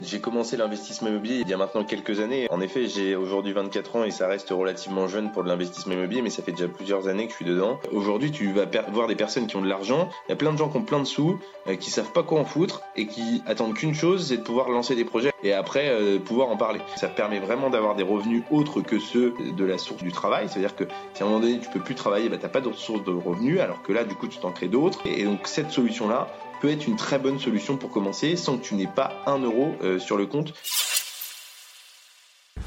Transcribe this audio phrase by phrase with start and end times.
[0.00, 2.46] J'ai commencé l'investissement immobilier il y a maintenant quelques années.
[2.50, 6.30] En effet, j'ai aujourd'hui 24 ans et ça reste relativement jeune pour l'investissement immobilier, mais
[6.30, 7.80] ça fait déjà plusieurs années que je suis dedans.
[7.92, 10.08] Aujourd'hui, tu vas voir des personnes qui ont de l'argent.
[10.28, 12.22] Il y a plein de gens qui ont plein de sous, euh, qui savent pas
[12.22, 15.52] quoi en foutre et qui attendent qu'une chose, c'est de pouvoir lancer des projets et
[15.52, 16.80] après euh, pouvoir en parler.
[16.96, 20.48] Ça permet vraiment d'avoir des revenus autres que ceux de la source du travail.
[20.48, 20.84] C'est-à-dire que
[21.14, 23.10] si à un moment donné tu peux plus travailler, bah, t'as pas d'autres sources de
[23.10, 25.00] revenus, alors que là, du coup, tu t'en crées d'autres.
[25.06, 26.28] Et donc cette solution-là,
[26.60, 29.76] peut être une très bonne solution pour commencer sans que tu n'aies pas un euro
[29.82, 30.54] euh, sur le compte.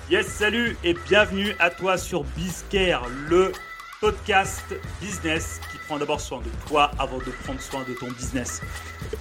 [0.10, 3.52] Yes, salut et bienvenue à toi sur Bizcare, le
[4.02, 8.62] podcast business qui prend d'abord soin de toi avant de prendre soin de ton business.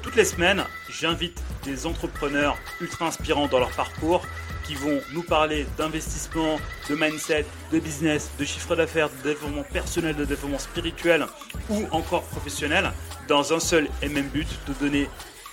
[0.03, 4.23] Toutes les semaines, j'invite des entrepreneurs ultra inspirants dans leur parcours
[4.65, 6.59] qui vont nous parler d'investissement,
[6.89, 11.27] de mindset, de business, de chiffre d'affaires, de développement personnel, de développement spirituel
[11.69, 12.91] ou encore professionnel
[13.31, 15.09] dans un seul et même but, de donner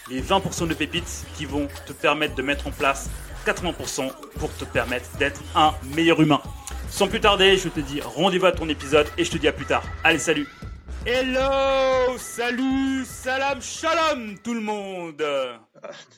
[0.09, 3.07] les 20% de pépites qui vont te permettre de mettre en place
[3.45, 6.41] 80% pour te permettre d'être un meilleur humain.
[6.89, 9.53] Sans plus tarder, je te dis rendez-vous à ton épisode et je te dis à
[9.53, 9.83] plus tard.
[10.03, 10.47] Allez, salut
[11.05, 15.23] Hello Salut Salam Shalom tout le monde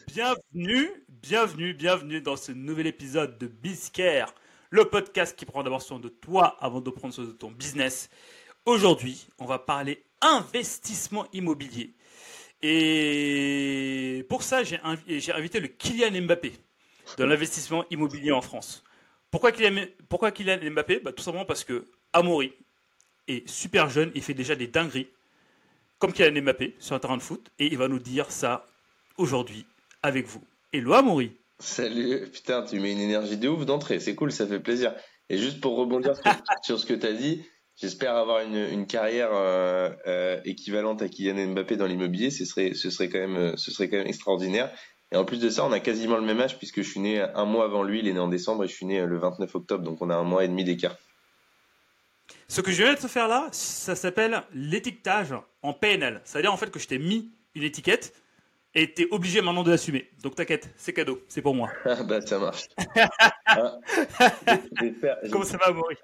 [0.07, 0.89] Bienvenue
[1.21, 4.33] bienvenue, bienvenue dans ce nouvel épisode de Bizcare,
[4.69, 8.09] le podcast qui prend d'abord soin de toi avant de prendre soin de ton business.
[8.65, 11.93] Aujourd'hui, on va parler investissement immobilier.
[12.61, 16.53] Et pour ça, j'ai invité le Kylian Mbappé
[17.17, 18.83] de l'investissement immobilier en France.
[19.31, 20.99] Pourquoi Kylian, Mbappé?
[20.99, 22.53] Bah, Tout simplement parce que Amaury
[23.27, 25.07] est super jeune, il fait déjà des dingueries,
[25.99, 28.65] comme Kylian Mbappé sur un terrain de foot, et il va nous dire ça
[29.17, 29.65] aujourd'hui
[30.01, 30.43] avec vous.
[30.73, 31.31] Hello Amaury.
[31.59, 34.93] Salut, putain, tu mets une énergie de ouf d'entrée, c'est cool, ça fait plaisir.
[35.29, 36.13] Et juste pour rebondir
[36.63, 37.45] sur, ce que tu as dit,
[37.79, 42.89] j'espère avoir une, carrière euh, euh, équivalente à Kylian Mbappé dans l'immobilier, ce serait, ce,
[42.89, 44.71] serait quand même, ce serait quand même extraordinaire.
[45.11, 47.19] Et en plus de ça, on a quasiment le même âge puisque je suis né
[47.19, 49.55] un mois avant lui, il est né en décembre et je suis né le 29
[49.55, 50.95] octobre, donc on a un mois et demi d'écart.
[52.47, 56.21] Ce que je viens de faire là, ça s'appelle l'étiquetage en PNL.
[56.23, 58.13] C'est-à-dire en fait que je t'ai mis une étiquette
[58.81, 60.09] et t'es obligé maintenant de l'assumer.
[60.23, 61.69] Donc t'inquiète, c'est cadeau, c'est pour moi.
[61.85, 62.67] Ah, bah ça marche.
[63.51, 63.79] Ah.
[65.31, 65.97] Comment ça va, Maurice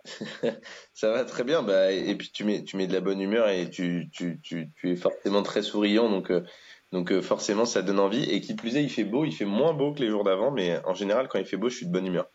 [0.93, 1.61] Ça va très bien.
[1.61, 4.71] Bah, et puis tu mets, tu mets de la bonne humeur et tu, tu, tu,
[4.75, 6.43] tu es forcément très souriant, donc, euh,
[6.91, 8.23] donc euh, forcément ça donne envie.
[8.23, 10.51] Et qui plus est, il fait beau, il fait moins beau que les jours d'avant,
[10.51, 12.25] mais en général quand il fait beau, je suis de bonne humeur.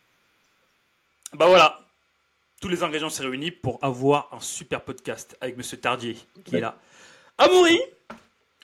[1.34, 1.80] Bah voilà,
[2.60, 6.60] tous les ingrédients sont réunis pour avoir un super podcast avec Monsieur Tardier qui est
[6.60, 6.78] là.
[7.36, 7.80] Amaury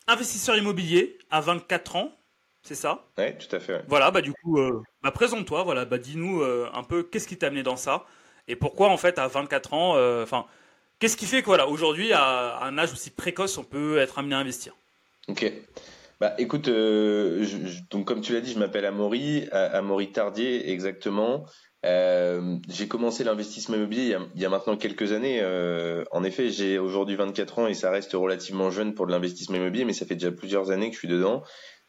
[0.06, 2.12] investisseur immobilier à 24 ans,
[2.62, 3.04] c'est ça?
[3.18, 3.84] Oui, tout à fait.
[3.88, 7.36] Voilà, bah du coup, euh, bah, présente-toi, voilà, bah dis-nous euh, un peu qu'est-ce qui
[7.36, 8.04] t'a amené dans ça?
[8.48, 10.46] Et pourquoi en fait à 24 ans, euh, enfin,
[10.98, 14.34] qu'est-ce qui fait que voilà, aujourd'hui à, un âge aussi précoce, on peut être amené
[14.34, 14.74] à investir?
[15.28, 15.52] Ok.
[16.18, 16.70] Bah écoute,
[17.90, 21.44] donc comme tu l'as dit, je m'appelle Amaury, Amaury Tardier exactement.
[21.86, 25.40] Euh, j'ai commencé l'investissement immobilier il y, a, maintenant quelques années.
[25.40, 29.56] Euh, en effet, j'ai aujourd'hui 24 ans et ça reste relativement jeune pour de l'investissement
[29.56, 31.44] immobilier, mais ça fait déjà plusieurs années que je suis dedans.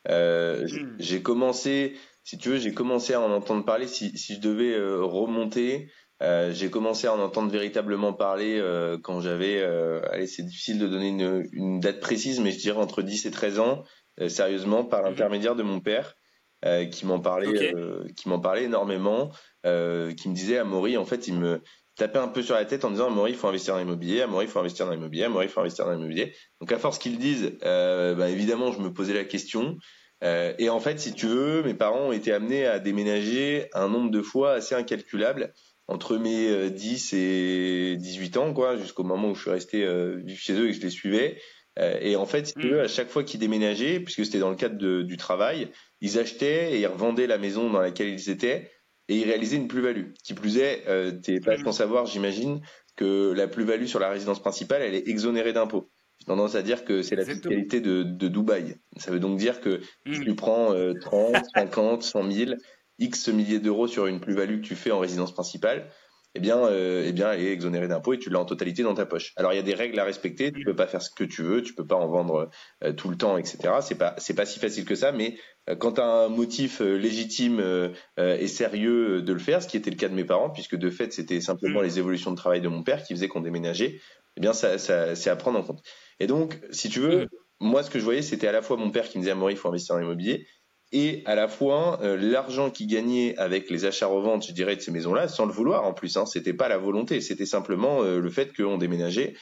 [0.09, 0.95] Euh, hmm.
[0.99, 3.87] J'ai commencé, si tu veux, j'ai commencé à en entendre parler.
[3.87, 5.89] Si, si je devais euh, remonter,
[6.21, 8.61] euh, j'ai commencé à en entendre véritablement parler
[9.03, 9.63] quand j'avais,
[10.11, 13.31] allez, c'est difficile de donner une, une, date précise, mais je dirais entre 10 et
[13.31, 13.83] 13 ans,
[14.27, 15.05] sérieusement, par hmm.
[15.05, 16.16] l'intermédiaire de mon père.
[16.65, 19.31] Euh, qui m'en parlait, euh, qui m'en parlait énormément,
[19.67, 21.61] euh, qui me disait Amaury, en fait, il me
[21.95, 24.45] tapait un peu sur la tête en disant Amaury, il faut investir dans l'immobilier, Amaury,
[24.45, 26.33] il faut investir dans l'immobilier, Amaury, il faut investir dans l'immobilier.
[26.59, 29.77] Donc à force qu'ils disent, bah, évidemment, je me posais la question.
[30.23, 34.09] et en fait, si tu veux, mes parents ont été amenés à déménager un nombre
[34.09, 35.53] de fois assez incalculable
[35.87, 39.85] entre mes 10 et 18 ans, quoi, jusqu'au moment où je suis resté
[40.23, 41.39] vivre chez eux et que je les suivais.
[41.79, 42.85] et en fait, si tu veux, mm.
[42.85, 45.69] à chaque fois qu'ils déménageaient, puisque c'était dans le cadre de, du travail,
[46.01, 48.71] ils achetaient et ils revendaient la maison dans laquelle ils étaient
[49.09, 50.11] et ils réalisaient une plus-value.
[50.23, 52.61] Qui plus est, euh, t'es pas sans savoir, j'imagine,
[52.95, 55.89] que la plus-value sur la résidence principale, elle est exonérée d'impôts.
[56.19, 58.75] J'ai tendance à dire que c'est la fiscalité de, de, Dubaï.
[58.97, 60.23] Ça veut donc dire que si mm.
[60.23, 62.51] tu prends euh, 30, 50, 100 000,
[62.99, 65.89] X milliers d'euros sur une plus-value que tu fais en résidence principale,
[66.37, 68.93] eh bien, euh, eh bien, elle est exonérée d'impôts et tu l'as en totalité dans
[68.93, 69.33] ta poche.
[69.37, 70.51] Alors, il y a des règles à respecter.
[70.51, 72.51] Tu peux pas faire ce que tu veux, tu peux pas en vendre
[72.83, 73.57] euh, tout le temps, etc.
[73.81, 75.35] C'est pas, c'est pas si facile que ça, mais
[75.67, 77.59] euh, quand tu as un motif euh, légitime
[78.19, 80.91] et sérieux de le faire, ce qui était le cas de mes parents, puisque de
[80.91, 81.85] fait, c'était simplement mm.
[81.85, 83.99] les évolutions de travail de mon père qui faisaient qu'on déménageait,
[84.35, 85.81] eh bien, ça, ça c'est à prendre en compte.
[86.19, 87.27] Et donc, si tu veux, mm.
[87.61, 89.49] moi, ce que je voyais, c'était à la fois mon père qui me disait, à
[89.49, 90.45] il faut investir dans l'immobilier,
[90.91, 94.91] et à la fois euh, l'argent qu'il gagnait avec les achats-reventes, je dirais, de ces
[94.91, 96.15] maisons-là, sans le vouloir en plus.
[96.17, 99.35] Hein, c'était pas la volonté, c'était simplement euh, le fait qu'on déménageait.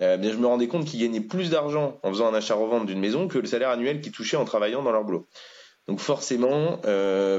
[0.00, 3.00] Euh, bien, je me rendais compte qu'il gagnait plus d'argent en faisant un achat-revente d'une
[3.00, 5.28] maison que le salaire annuel qu'ils touchaient en travaillant dans leur boulot.
[5.86, 6.82] Donc forcément,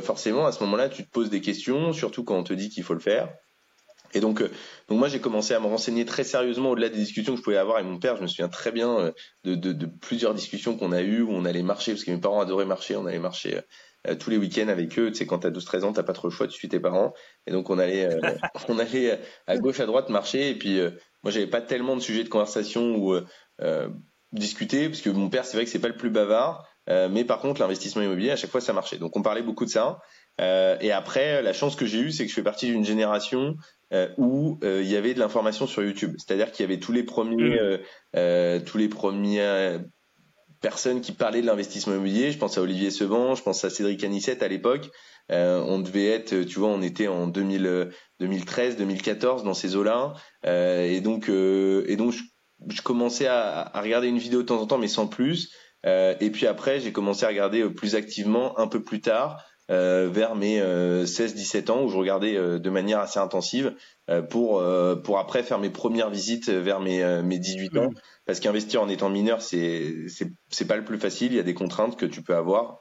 [0.02, 2.84] forcément, à ce moment-là, tu te poses des questions, surtout quand on te dit qu'il
[2.84, 3.30] faut le faire.
[4.14, 4.50] Et donc, euh,
[4.88, 7.58] donc moi j'ai commencé à me renseigner très sérieusement au-delà des discussions que je pouvais
[7.58, 8.16] avoir avec mon père.
[8.16, 9.12] Je me souviens très bien euh,
[9.44, 12.20] de, de, de plusieurs discussions qu'on a eues où on allait marcher parce que mes
[12.20, 12.96] parents adoraient marcher.
[12.96, 13.62] On allait marcher
[14.08, 15.12] euh, tous les week-ends avec eux.
[15.12, 17.14] Tu sais, quand t'as 12-13 ans, t'as pas trop le choix, tu suis tes parents.
[17.46, 18.10] Et donc on allait,
[18.70, 20.50] on allait à gauche, à droite marcher.
[20.50, 20.80] Et puis
[21.24, 23.16] moi j'avais pas tellement de sujets de conversation ou
[24.32, 26.68] discuter parce que mon père c'est vrai que c'est pas le plus bavard.
[26.88, 28.98] mais par contre l'investissement immobilier à chaque fois ça marchait.
[28.98, 30.00] Donc on parlait beaucoup de ça.
[30.40, 33.56] Euh, et après, la chance que j'ai eue, c'est que je fais partie d'une génération
[33.92, 36.16] euh, où euh, il y avait de l'information sur YouTube.
[36.18, 37.60] C'est-à-dire qu'il y avait tous les premiers,
[38.14, 38.64] mmh.
[38.66, 39.80] tous les premiers
[40.62, 42.32] personnes qui parlaient de l'investissement immobilier.
[42.32, 44.90] Je pense à Olivier Sevant, je pense à Cédric Anissette à l'époque.
[45.30, 47.90] on devait être, tu vois, on était en 2000,
[48.20, 50.14] 2013, 2014 dans ces eaux-là.
[50.46, 52.14] et donc, et donc,
[52.68, 55.52] je, commençais à, à, regarder une vidéo de temps en temps, mais sans plus.
[55.86, 59.44] et puis après, j'ai commencé à regarder plus activement un peu plus tard.
[59.70, 63.76] Euh, vers mes 16-17 euh, ans où je regardais euh, de manière assez intensive
[64.32, 64.64] pour
[65.04, 67.90] pour après faire mes premières visites vers mes mes 18 ans.
[68.26, 71.32] Parce qu'investir en étant mineur, c'est c'est c'est pas le plus facile.
[71.32, 72.80] Il y a des contraintes que tu peux avoir.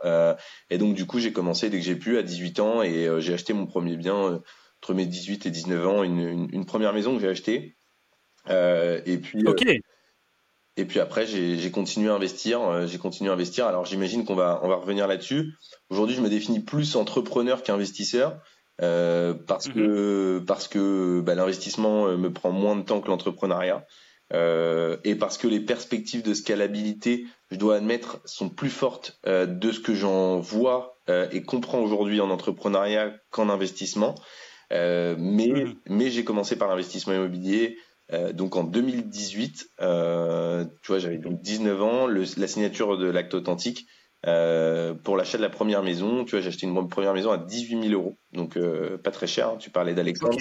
[0.70, 3.34] et donc du coup, j'ai commencé dès que j'ai pu à 18 ans et j'ai
[3.34, 4.40] acheté mon premier bien
[4.80, 7.76] entre mes 18 et 19 ans, une, une, une première maison que j'ai achetée.
[8.48, 9.46] et puis.
[9.46, 9.66] Ok.
[10.78, 12.62] Et puis après, j'ai continué à investir.
[12.62, 13.66] Euh, j'ai continué à investir.
[13.66, 15.54] Alors j'imagine qu'on va, on va revenir là-dessus.
[15.90, 18.40] Aujourd'hui, je me définis plus entrepreneur qu'investisseur.
[18.80, 23.84] Euh, parce que parce que bah, l'investissement euh, me prend moins de temps que l'entrepreneuriat
[24.32, 29.46] euh, et parce que les perspectives de scalabilité, je dois admettre, sont plus fortes euh,
[29.46, 30.94] de ce que j'en vois
[31.32, 34.14] et comprends aujourd'hui en entrepreneuriat qu'en investissement.
[34.70, 35.74] mais mhm.
[35.88, 37.78] mais j'ai commencé par l'investissement immobilier.
[38.12, 43.06] Euh, donc en 2018, euh, tu vois, j'avais donc 19 ans, le, la signature de
[43.06, 43.86] l'acte authentique
[44.26, 46.24] euh, pour l'achat de la première maison.
[46.24, 49.26] Tu vois, j'ai acheté une première maison à 18 000 euros, donc euh, pas très
[49.26, 49.56] cher.
[49.58, 50.38] Tu parlais d'Alexandre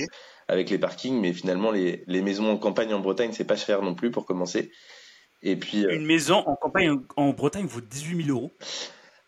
[0.48, 3.82] avec les parkings, mais finalement les, les maisons en campagne en Bretagne, c'est pas cher
[3.82, 4.72] non plus pour commencer.
[5.44, 8.58] Et puis euh, une maison en campagne en Bretagne vaut 18 000 euros.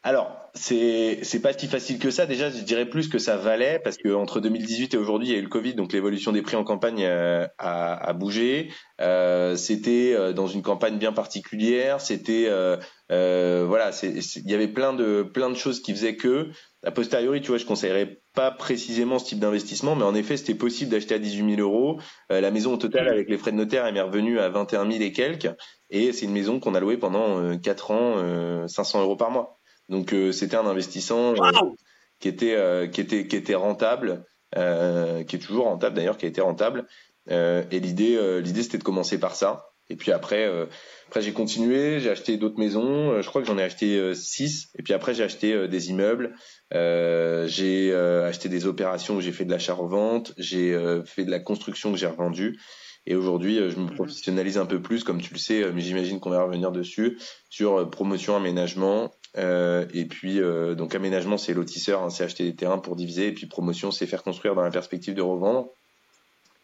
[0.01, 2.25] Alors, c'est c'est pas si facile que ça.
[2.25, 5.35] Déjà, je dirais plus que ça valait parce que entre 2018 et aujourd'hui, il y
[5.35, 8.71] a eu le Covid, donc l'évolution des prix en campagne euh, a, a, bougé.
[9.01, 11.99] Euh, c'était euh, dans une campagne bien particulière.
[11.99, 12.77] C'était euh,
[13.11, 16.47] euh voilà, il y avait plein de plein de choses qui faisaient que
[16.85, 20.55] a posteriori, tu vois, je conseillerais pas précisément ce type d'investissement, mais en effet, c'était
[20.55, 21.99] possible d'acheter à 18 000 euros.
[22.29, 25.03] la maison au total, avec les frais de notaire, elle m'est revenue à 21 000
[25.03, 25.49] et quelques.
[25.89, 29.58] Et c'est une maison qu'on a louée pendant 4 ans, 500 euros par mois.
[29.89, 31.51] Donc euh, c'était un investissement euh,
[32.19, 36.29] qui était euh, qui était qui était rentable, qui est toujours rentable d'ailleurs, qui a
[36.29, 36.87] été rentable.
[37.27, 39.65] et l'idée l'idée c'était de commencer par ça.
[39.91, 40.47] Et puis après,
[41.07, 43.21] après j'ai continué, j'ai acheté d'autres maisons.
[43.21, 44.69] je crois que j'en ai acheté six.
[44.77, 46.35] Et puis après j'ai acheté des immeubles.
[46.71, 50.33] j'ai acheté des opérations où j'ai fait de l'achat-revente.
[50.37, 52.59] J'ai fait de la construction que j'ai revendue.
[53.05, 53.95] Et aujourd'hui, je me mhm.
[53.95, 57.17] professionnalise un peu plus, comme tu le sais, mais j'imagine qu'on va revenir dessus,
[57.49, 62.55] sur promotion, aménagement euh, et puis euh, donc aménagement c'est lotisseur, hein, c'est acheter des
[62.55, 63.27] terrains pour diviser.
[63.27, 65.69] Et puis promotion c'est faire construire dans la perspective de revendre.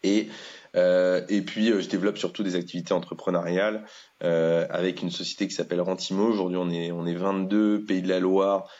[0.02, 0.28] Et
[0.74, 3.84] euh, puis je développe surtout des activités entrepreneuriales
[4.20, 6.26] avec une société qui s'appelle Rentimo.
[6.26, 8.70] Aujourd'hui on est on est 22 pays de la Loire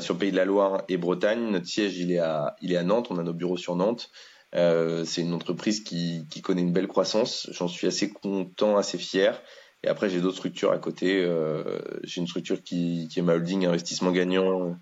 [0.00, 1.50] sur Pays de la Loire et Bretagne.
[1.50, 3.08] Notre siège il est à Nantes.
[3.10, 4.10] On a nos bureaux sur Nantes.
[4.52, 7.48] c'est une entreprise qui connaît une belle croissance.
[7.52, 9.40] J'en suis assez content, assez fier.
[9.82, 11.22] Et après, j'ai d'autres structures à côté.
[11.22, 14.72] Euh, j'ai une structure qui, est ma holding investissement gagnant, euh,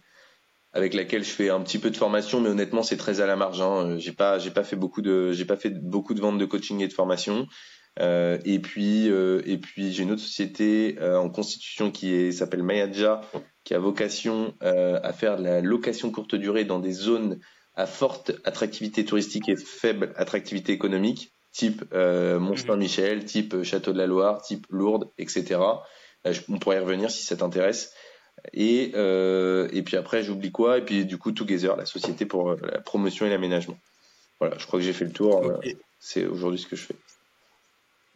[0.73, 3.37] avec laquelle je fais un petit peu de formation, mais honnêtement, c'est très à la
[3.37, 3.61] marge.
[3.61, 3.99] Hein.
[3.99, 5.33] J'ai pas, fait beaucoup de,
[6.21, 7.47] ventes de coaching et de formation.
[8.01, 13.21] Euh, et puis, j'ai une autre société en constitution qui s'appelle Mayaja,
[13.65, 17.41] qui a vocation à faire de la location courte durée dans des zones
[17.77, 23.25] à forte attractivité touristique et faible attractivité économique type euh, Mont-Saint-Michel, mhm.
[23.25, 25.61] type euh, Château de la Loire, type Lourdes, etc.
[26.27, 27.95] Euh, on pourrait y revenir si ça t'intéresse.
[28.53, 32.55] Et, euh, et puis après, j'oublie quoi Et puis du coup, Together, la société pour
[32.55, 33.79] la promotion et l'aménagement.
[34.41, 35.53] Voilà, je crois que j'ai fait le tour.
[36.01, 36.97] C'est aujourd'hui ce que je fais.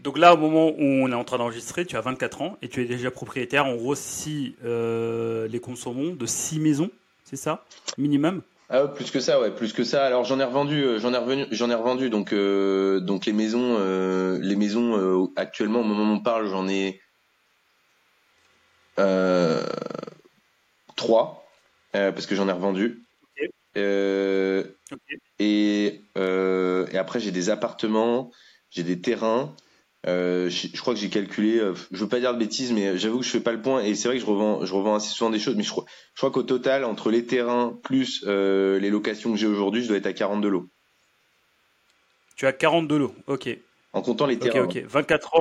[0.01, 2.69] Donc là, au moment où on est en train d'enregistrer, tu as 24 ans et
[2.69, 6.91] tu es déjà propriétaire, en gros, si euh, les consommons, de 6 maisons,
[7.25, 7.65] c'est ça?
[7.97, 8.43] Minimum?
[8.71, 10.05] Ah plus que ça, ouais, plus que ça.
[10.05, 12.11] Alors j'en ai revendu, euh, j'en ai revenu, j'en ai revendu.
[12.11, 16.69] Donc euh, donc les maisons, euh, les maisons actuellement au moment où on parle, j'en
[16.69, 17.01] ai
[20.97, 21.47] trois
[21.93, 23.05] parce que j'en ai revendu.
[23.75, 24.65] Et
[25.39, 28.31] et après j'ai des appartements,
[28.71, 29.55] j'ai des terrains
[30.07, 32.97] Euh, je, je crois que j'ai calculé, euh, je veux pas dire de bêtises, mais
[32.97, 33.83] j'avoue que je fais pas le point.
[33.83, 35.85] Et c'est vrai que je revends, je revends assez souvent des choses, mais je crois,
[36.15, 39.89] je crois qu'au total, entre les terrains plus euh, les locations que j'ai aujourd'hui, je
[39.89, 40.69] dois être à 42 lots.
[42.37, 43.49] Tu as 42 lots, ok.
[43.93, 44.65] En comptant les terrains.
[44.65, 44.85] Ok, ok.
[44.87, 45.41] 24 ans.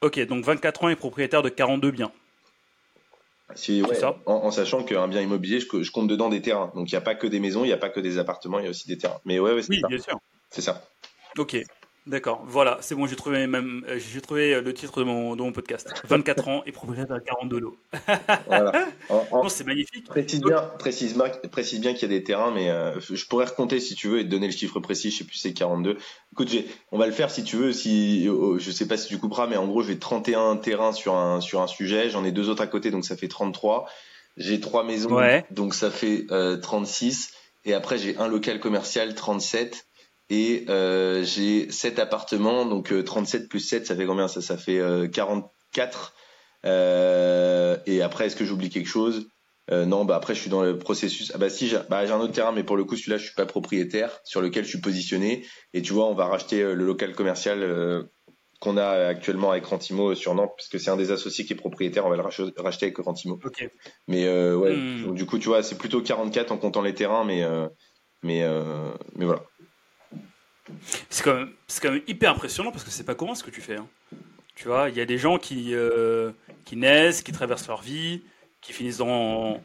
[0.00, 2.10] Ok, donc 24 ans et propriétaire de 42 biens.
[3.54, 4.16] Si, ouais, ça.
[4.24, 6.72] en, en sachant qu'un bien immobilier, je, je compte dedans des terrains.
[6.74, 8.58] Donc il n'y a pas que des maisons, il n'y a pas que des appartements,
[8.58, 9.20] il y a aussi des terrains.
[9.26, 9.88] Mais ouais, ouais c'est Oui, ça.
[9.88, 10.18] bien sûr.
[10.50, 10.82] C'est ça.
[11.38, 11.56] Ok,
[12.06, 12.42] d'accord.
[12.46, 15.52] Voilà, c'est bon, j'ai trouvé même, euh, j'ai trouvé le titre de mon, de mon
[15.52, 15.88] podcast.
[16.08, 17.76] 24 ans et propriétaire de 42 lots.
[18.46, 18.72] Voilà.
[19.08, 20.06] En- en- Non, c'est magnifique.
[20.06, 21.16] Précise bien, précise,
[21.50, 24.20] précise bien qu'il y a des terrains, mais euh, je pourrais recompter si tu veux
[24.20, 25.10] et te donner le chiffre précis.
[25.10, 25.96] Je sais plus, c'est 42.
[26.32, 27.72] Écoute, j'ai- on va le faire si tu veux.
[27.72, 31.14] Si, oh, je sais pas si tu couperas, mais en gros, j'ai 31 terrains sur
[31.14, 32.10] un sur un sujet.
[32.10, 33.86] J'en ai deux autres à côté, donc ça fait 33.
[34.38, 35.44] J'ai trois maisons, Ouais.
[35.50, 37.32] donc ça fait euh, 36.
[37.64, 39.86] Et après, j'ai un local commercial, 37.
[40.34, 44.56] Et euh, j'ai sept appartements, donc euh, 37 plus 7, ça fait combien ça Ça
[44.56, 46.14] fait euh, 44.
[46.64, 49.28] Euh, et après, est-ce que j'oublie quelque chose?
[49.70, 51.30] Euh, non, bah après je suis dans le processus.
[51.34, 53.26] Ah bah si, j'ai bah, j'ai un autre terrain, mais pour le coup celui-là je
[53.26, 55.44] suis pas propriétaire, sur lequel je suis positionné.
[55.74, 58.02] Et tu vois, on va racheter euh, le local commercial euh,
[58.60, 61.56] qu'on a actuellement avec Rantimo euh, sur Nantes, puisque c'est un des associés qui est
[61.56, 62.06] propriétaire.
[62.06, 63.38] On va le rach- racheter avec Rantimo.
[63.44, 63.68] Ok.
[64.08, 65.06] Mais euh, ouais, Hmm.
[65.08, 67.68] donc, du coup tu vois, c'est plutôt 44 en comptant les terrains, mais euh,
[68.22, 69.42] mais euh, mais voilà.
[71.10, 73.50] C'est quand, même, c'est quand même hyper impressionnant parce que c'est pas commun ce que
[73.50, 73.76] tu fais.
[73.76, 73.86] hein.
[74.54, 76.30] Tu vois, il y a des gens qui, euh,
[76.64, 78.20] qui naissent, qui traversent leur vie,
[78.60, 79.60] qui finissent dans,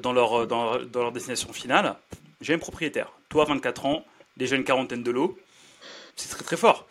[0.00, 1.96] dans, leur, dans, leur- dans leur destination finale.
[2.40, 3.12] J'ai un propriétaire.
[3.28, 4.04] Toi, 24 ans,
[4.36, 5.36] déjà une quarantaine de lots.
[6.16, 6.86] C'est très très fort.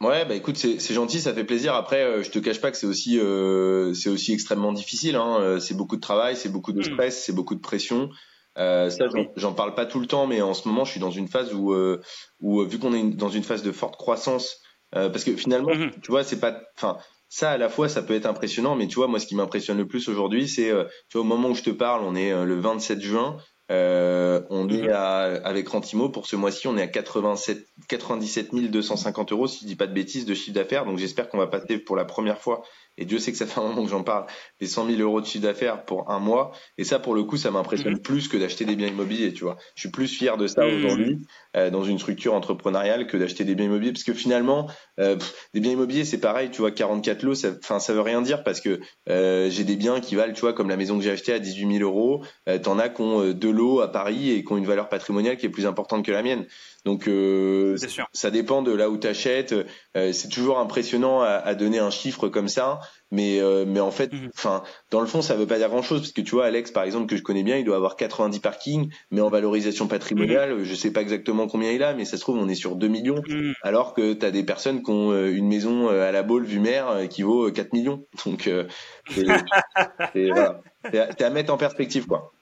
[0.00, 1.74] Ouais, bah écoute, c'est gentil, ça fait plaisir.
[1.74, 5.14] Après, euh, je te cache pas que c'est aussi, euh, c'est aussi extrêmement difficile.
[5.16, 5.58] Hein.
[5.60, 6.84] C'est beaucoup de travail, c'est beaucoup de Mm.
[6.94, 8.10] stress, c'est beaucoup de pression.
[8.58, 9.28] Euh, ça, j'en- Oui.
[9.36, 11.54] j'en parle pas tout le temps, mais en ce moment, je suis dans une phase
[11.54, 12.00] où, euh,
[12.40, 14.60] où euh, vu qu'on est dans une phase de forte croissance,
[14.94, 15.90] euh, parce que finalement, Mhm.
[16.02, 16.98] tu vois, c'est pas, enfin,
[17.30, 19.78] ça à la fois, ça peut être impressionnant, mais tu vois, moi, ce qui m'impressionne
[19.78, 22.30] le plus aujourd'hui, c'est, euh, tu vois, au moment où je te parle, on est
[22.32, 23.38] euh, le 27 juin.
[23.70, 24.84] Euh, on Mhm.
[24.84, 29.60] est à, avec Rantimo pour ce mois-ci, on est à 87, 97 250 euros, si
[29.62, 30.84] je dis pas de bêtises, de chiffre d'affaires.
[30.84, 32.62] Donc j'espère qu'on va passer pour la première fois,
[32.98, 34.26] et Dieu sait que ça fait un moment que j'en parle,
[34.60, 36.52] les 100 000 euros de chiffre d'affaires pour un mois.
[36.78, 38.02] Et ça, pour le coup, ça m'impressionne Mhm.
[38.02, 39.56] plus que d'acheter des biens immobiliers, tu vois.
[39.74, 40.74] Je suis plus fier de ça Mhm.
[40.76, 41.18] aujourd'hui
[41.56, 44.68] euh, dans une structure entrepreneuriale que d'acheter des biens immobiliers, parce que finalement,
[45.00, 48.00] euh, pff, des biens immobiliers, c'est pareil, tu vois, 44 lots, ça, enfin, ça veut
[48.00, 50.96] rien dire parce que euh, j'ai des biens qui valent, tu vois, comme la maison
[50.98, 52.24] que j'ai achetée à 18 000 euros.
[52.48, 54.88] Euh, T'en as qui ont euh, deux lots à Paris et qui ont une valeur
[54.88, 56.46] patrimoniale qui est plus importante que la mienne.
[56.84, 57.76] Donc euh,
[58.12, 59.54] ça dépend de là où tu achètes.
[59.94, 62.80] c'est toujours impressionnant à, à donner un chiffre comme ça,
[63.10, 64.30] mais euh, mais en fait, Mhm.
[64.34, 66.70] enfin, dans le fond, ça veut pas dire grand chose parce que tu vois, Alex,
[66.70, 70.64] par exemple, que je connais bien, il doit avoir 90 parkings, mais en valorisation patrimoniale,
[70.64, 72.88] je sais pas exactement combien il a, mais ça se trouve on est sur 2
[72.88, 73.54] millions, Mhm.
[73.62, 76.44] alors que tu as des personnes qui ont euh, une maison euh, à la Baule
[76.44, 78.04] vue mer qui vaut euh, 4 millions.
[78.26, 78.66] Donc euh,
[79.10, 79.24] c'est
[80.14, 80.60] c'est- voilà.
[80.90, 82.32] C'est à, c'est à mettre en perspective quoi.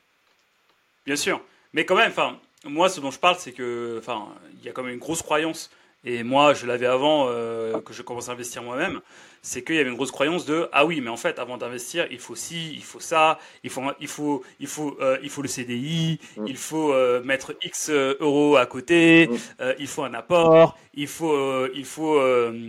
[1.05, 1.41] Bien sûr.
[1.73, 4.27] Mais quand même, enfin, moi, ce dont je parle, c'est que, enfin,
[4.59, 5.69] il y a quand même une grosse croyance.
[6.03, 9.01] Et moi, je l'avais avant euh, que je commence à investir moi-même.
[9.43, 12.07] C'est qu'il y avait une grosse croyance de ah oui, mais en fait, avant d'investir,
[12.11, 15.41] il faut ci, il faut ça, il faut, il faut, il faut, euh, il faut
[15.41, 16.47] le CDI, Mm.
[16.47, 19.63] il faut euh, mettre X euros à côté, Mm.
[19.79, 22.19] il faut un apport, il faut, il faut,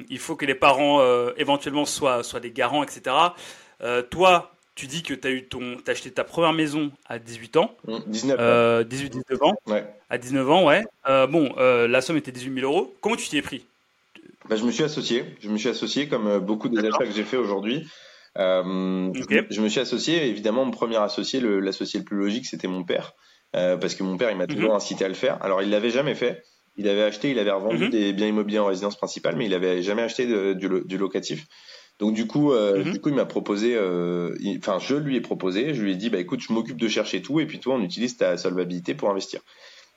[0.09, 1.01] il faut que les parents
[1.37, 3.17] éventuellement soient, soient des garants, etc.
[4.11, 7.57] Toi, tu dis que tu as eu ton, t'as acheté ta première maison à 18
[7.59, 7.75] ans.
[7.87, 8.37] Mm, 19.
[8.41, 9.55] Euh, 18-19 ans.
[9.67, 9.85] Ouais.
[10.09, 10.85] À 19 ans, ouais.
[11.09, 12.95] Euh, bon, euh, la somme était 18 000 euros.
[13.01, 13.65] Comment tu t'y es pris?
[14.49, 15.25] Bah, je me suis associé.
[15.41, 17.87] Je me suis associé comme euh, beaucoup des achats que j'ai fait aujourd'hui.
[18.37, 20.27] Je, me suis associé.
[20.27, 23.13] Évidemment, mon premier associé, l'associé le, plus logique, c'était mon père,
[23.53, 24.55] parce que mon père, il m'a Mhm.
[24.55, 25.43] toujours incité à le faire.
[25.43, 26.43] Alors, il l'avait jamais fait.
[26.79, 27.91] Il avait acheté, il avait revendu Mhm.
[27.91, 30.97] des biens immobiliers en résidence principale, mais il avait jamais acheté de- du, lo- du
[30.97, 31.45] locatif.
[32.03, 32.93] Donc du coup, euh, Mhm.
[32.95, 36.11] du coup, il m'a proposé, euh, enfin, je lui ai proposé, je lui ai dit,
[36.11, 39.09] bah écoute, je m'occupe de chercher tout, et puis toi, on utilise ta solvabilité pour
[39.09, 39.41] investir.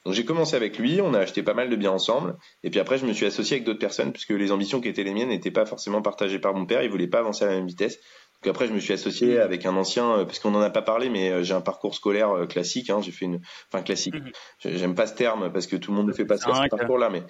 [0.04, 2.78] Donc j'ai commencé avec lui, on a acheté pas mal de biens ensemble, et puis
[2.78, 5.30] après je me suis associé avec d'autres personnes puisque les ambitions qui étaient les miennes
[5.30, 7.96] n'étaient pas forcément partagées par mon père, il voulait pas avancer à la même vitesse.
[8.44, 9.40] Donc après je me suis associé Mhm.
[9.40, 12.46] avec un ancien, euh, parce qu'on en a pas parlé, mais j'ai un parcours scolaire
[12.48, 13.40] classique, hein, j'ai fait une,
[13.72, 14.14] enfin classique.
[14.14, 14.30] Mhm.
[14.60, 16.68] J'ai- J'aime pas ce terme parce que tout le monde ne fait pas ce, ok.
[16.70, 17.24] parcours-là, mais.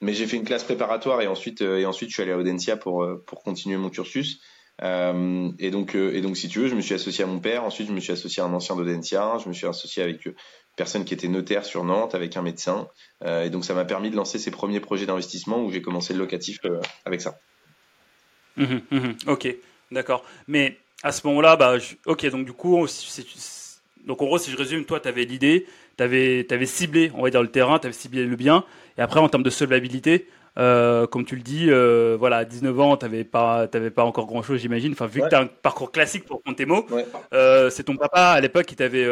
[0.00, 2.38] Mais j'ai fait une classe préparatoire et ensuite euh, et ensuite je suis allé à
[2.38, 4.40] Audencia pour euh, pour continuer mon cursus.
[4.82, 7.64] Euh, et donc et donc si tu veux, je me suis associé à mon père.
[7.64, 9.38] Ensuite, je me suis associé à un ancien d'Audencia.
[9.42, 10.34] Je me suis associé avec euh,
[10.76, 12.88] personne qui était notaire sur Nantes, avec un médecin.
[13.24, 16.12] Euh, et donc ça m'a permis de lancer ces premiers projets d'investissement où j'ai commencé
[16.12, 17.38] le locatif euh, avec ça.
[18.56, 19.16] Mhm, mhm.
[19.28, 19.48] Ok,
[19.90, 20.24] d'accord.
[20.48, 22.86] Mais à ce moment-là, bah, je- ok, donc du coup,
[24.06, 27.30] donc en gros, si je résume, toi, tu avais l'idée, tu avais, ciblé, on va
[27.30, 28.64] dire, le terrain, tu avais ciblé le bien,
[28.98, 32.80] et après, en termes de solvabilité, Euh, comme tu le dis, euh, voilà, à 19
[32.80, 34.92] ans, tu n'avais pas, pas encore grand-chose, j'imagine.
[34.92, 36.86] Enfin, vu que tu as un parcours classique pour prendre tes mots,
[37.32, 39.06] euh, c'est ton papa à l'époque qui t'avait,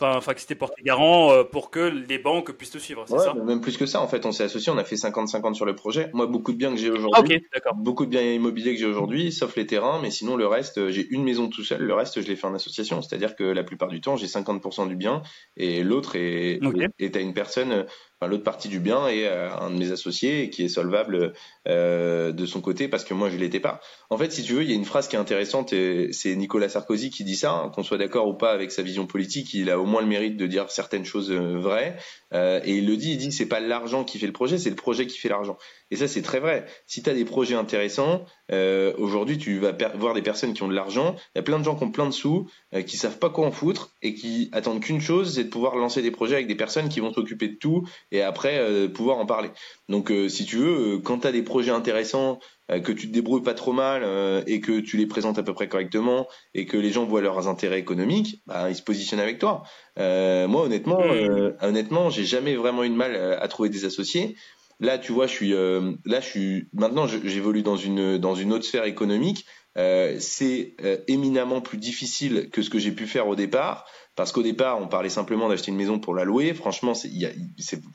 [0.00, 3.60] enfin, qui s'était porté garant pour que les banques puissent te suivre, c'est ça Même
[3.60, 6.10] plus que ça, en fait, on s'est associés, on a fait 50-50 sur le projet.
[6.12, 7.42] Moi, beaucoup de biens que j'ai aujourd'hui,
[7.76, 11.06] beaucoup de biens immobiliers que j'ai aujourd'hui, sauf les terrains, mais sinon le reste, j'ai
[11.10, 13.02] une maison tout seul, le reste, je l'ai fait en association.
[13.02, 15.22] C'est-à-dire que la plupart du temps, j'ai 50% du bien
[15.56, 16.60] et l'autre est,
[16.98, 17.86] est, à une personne
[18.26, 21.32] l'autre partie du bien est euh, un de mes associés qui est solvable
[21.68, 23.80] euh, de son côté parce que moi je l'étais pas.
[24.12, 25.74] En fait, si tu veux, il y a une phrase qui est intéressante
[26.10, 29.06] c'est Nicolas Sarkozy qui dit ça, hein, qu'on soit d'accord ou pas avec sa vision
[29.06, 31.96] politique, il a au moins le mérite de dire certaines choses euh, vraies
[32.34, 34.76] et il le dit, il dit c'est pas l'argent qui fait le projet, c'est le
[34.76, 35.58] projet qui fait l'argent.
[35.90, 36.64] Et ça c'est très vrai.
[36.86, 40.74] Si tu as des projets intéressants, aujourd'hui tu vas voir des personnes qui ont de
[40.74, 42.48] l'argent, il y a plein de gens qui ont plein de sous,
[42.86, 46.00] qui savent pas quoi en foutre et qui attendent qu'une chose, c'est de pouvoir lancer
[46.00, 49.26] des projets avec des personnes qui vont s'occuper de tout et après euh, pouvoir en
[49.26, 49.50] parler.
[49.88, 52.40] Donc euh, si tu veux, euh, quand tu as des projets intéressants,
[52.80, 54.04] que tu te débrouilles pas trop mal
[54.46, 57.48] et que tu les présentes à peu près correctement et que les gens voient leurs
[57.48, 59.62] intérêts économiques, bah, ils se positionnent avec toi.
[59.96, 61.56] moi honnêtement, mmh.
[61.62, 64.36] honnêtement, j'ai jamais vraiment eu de mal à trouver des associés.
[64.80, 68.64] Là, tu vois, je suis là, je suis maintenant, j'évolue dans une dans une autre
[68.64, 69.46] sphère économique.
[69.76, 70.76] c'est
[71.08, 73.86] éminemment plus difficile que ce que j'ai pu faire au départ.
[74.14, 76.52] Parce qu'au départ, on parlait simplement d'acheter une maison pour la louer.
[76.52, 77.30] Franchement, il y a,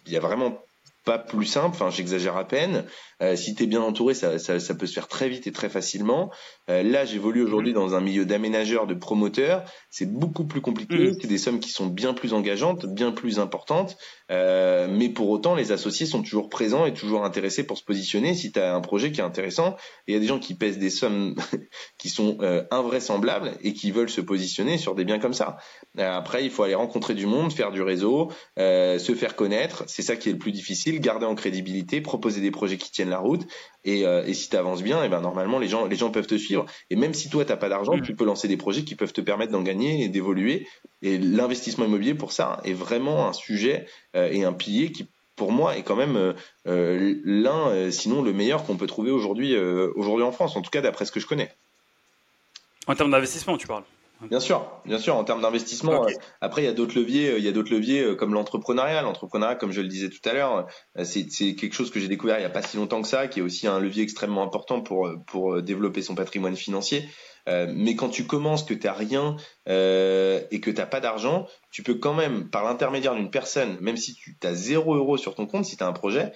[0.07, 0.59] y a vraiment
[1.07, 1.69] pas plus simple.
[1.69, 2.83] Enfin, j'exagère à peine.
[3.23, 5.53] Euh, si tu es bien entouré, ça, ça, ça, peut se faire très vite et
[5.53, 6.31] très facilement.
[6.69, 7.79] Euh, là, j'évolue aujourd'hui mhm.
[7.79, 9.63] dans un milieu d'aménageurs, de promoteurs.
[9.89, 10.97] C'est beaucoup plus compliqué.
[10.97, 11.17] Mhm.
[11.19, 13.97] C'est des sommes qui sont bien plus engageantes, bien plus importantes.
[14.29, 18.33] Euh, mais pour autant, les associés sont toujours présents et toujours intéressés pour se positionner
[18.33, 19.77] si tu as un projet qui est intéressant.
[20.07, 21.35] Il y a des gens qui pèsent des sommes
[21.97, 22.37] qui sont
[22.69, 25.57] invraisemblables et qui veulent se positionner sur des biens comme ça.
[25.97, 29.85] Après, il faut aller rencontrer du monde, faire du réseau, se faire connaître.
[29.87, 30.96] C'est ça qui est le plus difficile.
[30.99, 33.47] Garder en crédibilité, proposer des projets qui tiennent la route.
[33.85, 36.11] Et, euh, et si tu avances bien, et eh ben normalement les gens les gens
[36.11, 36.65] peuvent te suivre.
[36.89, 38.01] Et même si toi t'as pas d'argent, mm.
[38.01, 40.67] tu peux lancer des projets qui peuvent te permettre d'en gagner et d'évoluer.
[41.01, 43.85] Et l'investissement immobilier pour ça est vraiment un sujet
[44.15, 46.33] euh, et un pilier qui pour moi est quand même
[46.67, 50.81] euh, l'un, sinon le meilleur qu'on peut trouver aujourd'hui aujourd'hui en France, en tout cas
[50.81, 51.51] d'après ce que je connais.
[52.87, 53.83] En termes d'investissement, tu parles?
[54.21, 55.15] Bien sûr, bien sûr.
[55.15, 57.31] En termes d'investissement, euh, après il y a d'autres leviers.
[57.31, 59.01] Euh, il y a d'autres leviers euh, comme l'entrepreneuriat.
[59.03, 60.67] L'entrepreneuriat, comme je le disais tout à l'heure,
[61.03, 63.39] c'est quelque chose que j'ai découvert il y a pas si longtemps que ça, qui
[63.39, 67.07] est aussi un levier extrêmement important pour pour développer son patrimoine financier.
[67.47, 71.83] mais quand tu commences, que tu n'as rien et que tu n'as pas d'argent, tu
[71.83, 75.45] peux quand même, par l'intermédiaire d'une personne, même si tu as zéro euro sur ton
[75.45, 76.33] compte, si tu as un projet,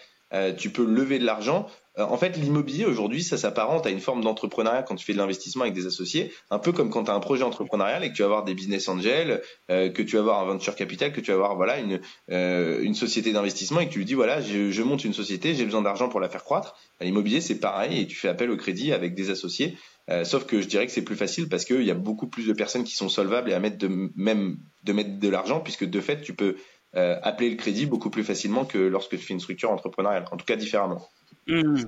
[0.58, 4.84] tu peux lever de l'argent en fait, l'immobilier aujourd'hui, ça s'apparente à une forme d'entrepreneuriat
[4.84, 7.20] quand tu fais de l'investissement avec des associés, un peu comme quand tu as un
[7.20, 10.40] projet entrepreneurial et que tu vas avoir des business angels, euh, que tu vas avoir
[10.40, 12.00] un venture capital, que tu vas avoir voilà une
[12.32, 15.82] euh, société d'investissement et que tu lui dis voilà, je, monte une société, j'ai besoin
[15.82, 16.76] d'argent pour la faire croître.
[17.02, 19.78] L'immobilier, c'est pareil et tu fais appel au crédit avec des associés.
[20.24, 22.54] sauf que je dirais que c'est plus facile parce qu'il y a beaucoup plus de
[22.54, 26.00] personnes qui sont solvables et à mettre de même de mettre de l'argent puisque de
[26.00, 26.56] fait tu peux
[26.94, 30.46] appeler le crédit beaucoup plus facilement que lorsque tu fais une structure entrepreneuriale, en tout
[30.46, 31.02] cas différemment.
[31.48, 31.84] Mmh.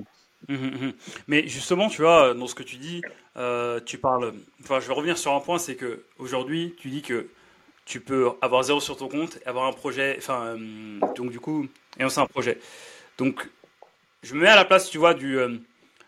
[0.49, 0.93] Mmh, mmh,
[1.27, 3.01] Mais justement, tu vois, dans ce que tu dis,
[3.37, 4.33] euh, tu parles.
[4.61, 7.29] Enfin, je vais revenir sur un point, c'est que aujourd'hui, tu dis que
[7.85, 11.67] tu peux avoir zéro sur ton compte, avoir un projet, enfin, euh, donc du coup,
[11.99, 12.59] et c'est un projet.
[13.17, 13.49] Donc,
[14.23, 15.37] je me mets à la place, tu vois, du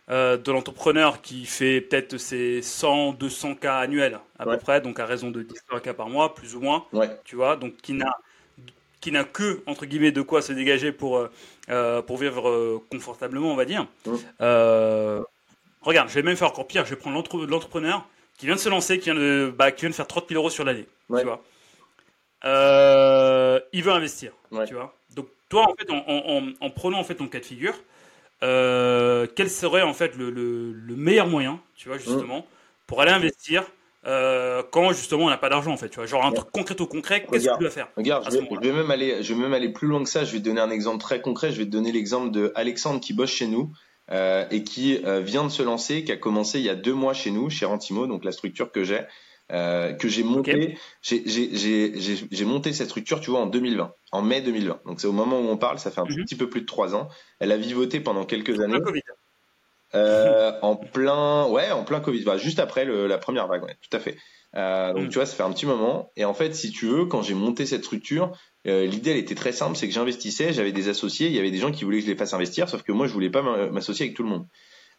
[0.09, 4.99] euh, de l'entrepreneur qui fait peut-être ses 100, 200 cas annuels à peu près, donc
[4.99, 6.85] à raison de 10 cas par mois, plus ou moins,
[7.23, 8.15] tu vois, donc qui n'a
[9.05, 11.29] qui n'a que, entre guillemets, de quoi se dégager pour, euh,
[11.69, 13.85] euh, pour vivre euh, confortablement, on va dire.
[15.81, 16.85] regarde, je vais même faire encore pire.
[16.85, 17.15] Je vais prendre
[17.47, 20.27] l'entrepreneur qui vient de se lancer, qui vient de, bah, qui vient de faire 30
[20.27, 20.87] 000 euros sur l'année.
[21.15, 21.43] Tu vois.
[22.43, 24.31] il veut investir.
[24.65, 24.95] Tu vois.
[25.15, 27.75] Donc, toi, en fait, en, prenant en fait ton cas de figure,
[28.41, 32.47] quel serait en fait le, le, meilleur moyen, tu vois, justement,
[32.87, 33.65] pour aller investir
[34.07, 36.79] euh, quand justement on n'a pas d'argent en fait, tu vois, genre un truc concret
[36.79, 39.53] au concret, qu'est-ce que tu dois faire Regarde, je vais, même aller, je vais même
[39.53, 40.23] aller plus loin que ça.
[40.23, 41.51] Je vais te donner un exemple très concret.
[41.51, 43.71] Je vais te donner l'exemple de Alexandre qui bosse chez nous
[44.11, 46.93] euh, et qui euh, vient de se lancer, qui a commencé il y a deux
[46.93, 49.01] mois chez nous, chez Rentimo, donc la structure que j'ai.
[49.51, 54.81] Euh, que j'ai monté, j'ai monté cette structure, tu vois, en 2020, en mai 2020.
[54.87, 56.23] Donc c'est au moment où on parle, ça fait un mhm.
[56.23, 57.09] petit peu plus de trois ans.
[57.39, 58.79] Elle a vivoté pendant quelques années.
[59.95, 63.77] Euh, en plein, ouais, en plein Covid, bah, juste après le, la première vague, ouais,
[63.81, 64.17] tout à fait.
[64.55, 65.09] Euh, donc mm.
[65.09, 66.11] tu vois, ça fait un petit moment.
[66.15, 68.31] Et en fait, si tu veux, quand j'ai monté cette structure,
[68.67, 71.51] euh, l'idée elle était très simple, c'est que j'investissais, j'avais des associés, il y avait
[71.51, 73.41] des gens qui voulaient que je les fasse investir, sauf que moi je voulais pas
[73.69, 74.47] m'associer avec tout le monde.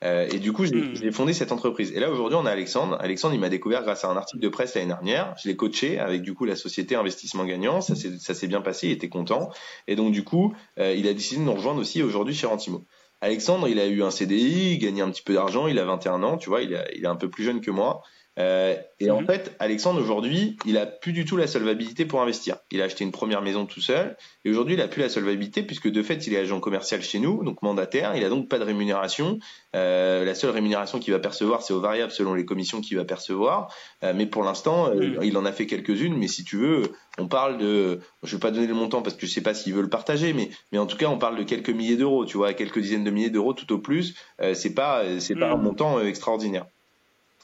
[0.05, 1.13] Euh, et du coup, j'ai mm.
[1.13, 1.93] fondé cette entreprise.
[1.93, 2.99] Et là, aujourd'hui, on a Alexandre.
[3.01, 5.35] Alexandre, il m'a découvert grâce à un article de presse l'année dernière.
[5.43, 7.81] Je l'ai coaché avec du coup la société Investissement Gagnant.
[7.81, 9.51] Ça s'est bien passé, il était content.
[9.87, 12.85] Et donc, du coup, euh, il a décidé de nous rejoindre aussi aujourd'hui chez Rentimo.
[13.21, 16.23] Alexandre, il a eu un CDI, il gagnait un petit peu d'argent, il a 21
[16.23, 18.03] ans, tu vois, il, il est un peu plus jeune que moi.
[18.39, 19.27] Euh, et en mhm.
[19.27, 22.57] fait, Alexandre aujourd'hui, il a plus du tout la solvabilité pour investir.
[22.71, 25.63] Il a acheté une première maison tout seul, et aujourd'hui, il a plus la solvabilité
[25.63, 28.15] puisque de fait, il est agent commercial chez nous, donc mandataire.
[28.15, 29.39] Il a donc pas de rémunération.
[29.75, 33.05] Euh, la seule rémunération qu'il va percevoir, c'est aux variables selon les commissions qu'il va
[33.05, 33.75] percevoir.
[34.05, 35.19] Euh, mais pour l'instant, euh, mhm.
[35.23, 36.17] il en a fait quelques-unes.
[36.17, 39.27] Mais si tu veux, on parle de, je vais pas donner le montant parce que
[39.27, 41.43] je sais pas s'il veut le partager, mais mais en tout cas, on parle de
[41.43, 44.15] quelques milliers d'euros, tu vois, quelques dizaines de milliers d'euros tout au plus.
[44.41, 45.63] Euh, c'est pas c'est pas un mhm.
[45.63, 46.67] montant extraordinaire.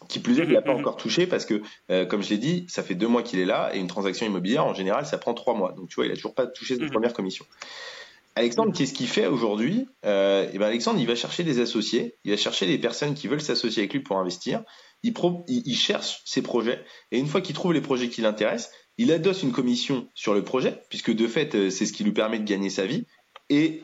[0.09, 2.67] Qui plus est, il n'a pas encore touché parce que, euh, comme je l'ai dit,
[2.69, 5.35] ça fait deux mois qu'il est là et une transaction immobilière, en général, ça prend
[5.35, 5.73] trois mois.
[5.73, 6.91] Donc, tu vois, il a toujours pas touché sa mhm.
[6.91, 7.45] première commission.
[8.35, 9.87] Alexandre, qu'est-ce qu'il fait aujourd'hui?
[10.07, 13.29] Euh, Et ben Alexandre, il va chercher des associés, il va chercher des personnes qui
[13.29, 14.63] veulent s'associer avec lui pour investir.
[15.03, 15.13] Il,
[15.49, 19.43] il, cherche ses projets et une fois qu'il trouve les projets qui l'intéressent, il adosse
[19.43, 22.45] une commission sur le projet puisque de fait, euh, c'est ce qui lui permet de
[22.45, 23.07] gagner sa vie.
[23.51, 23.83] Et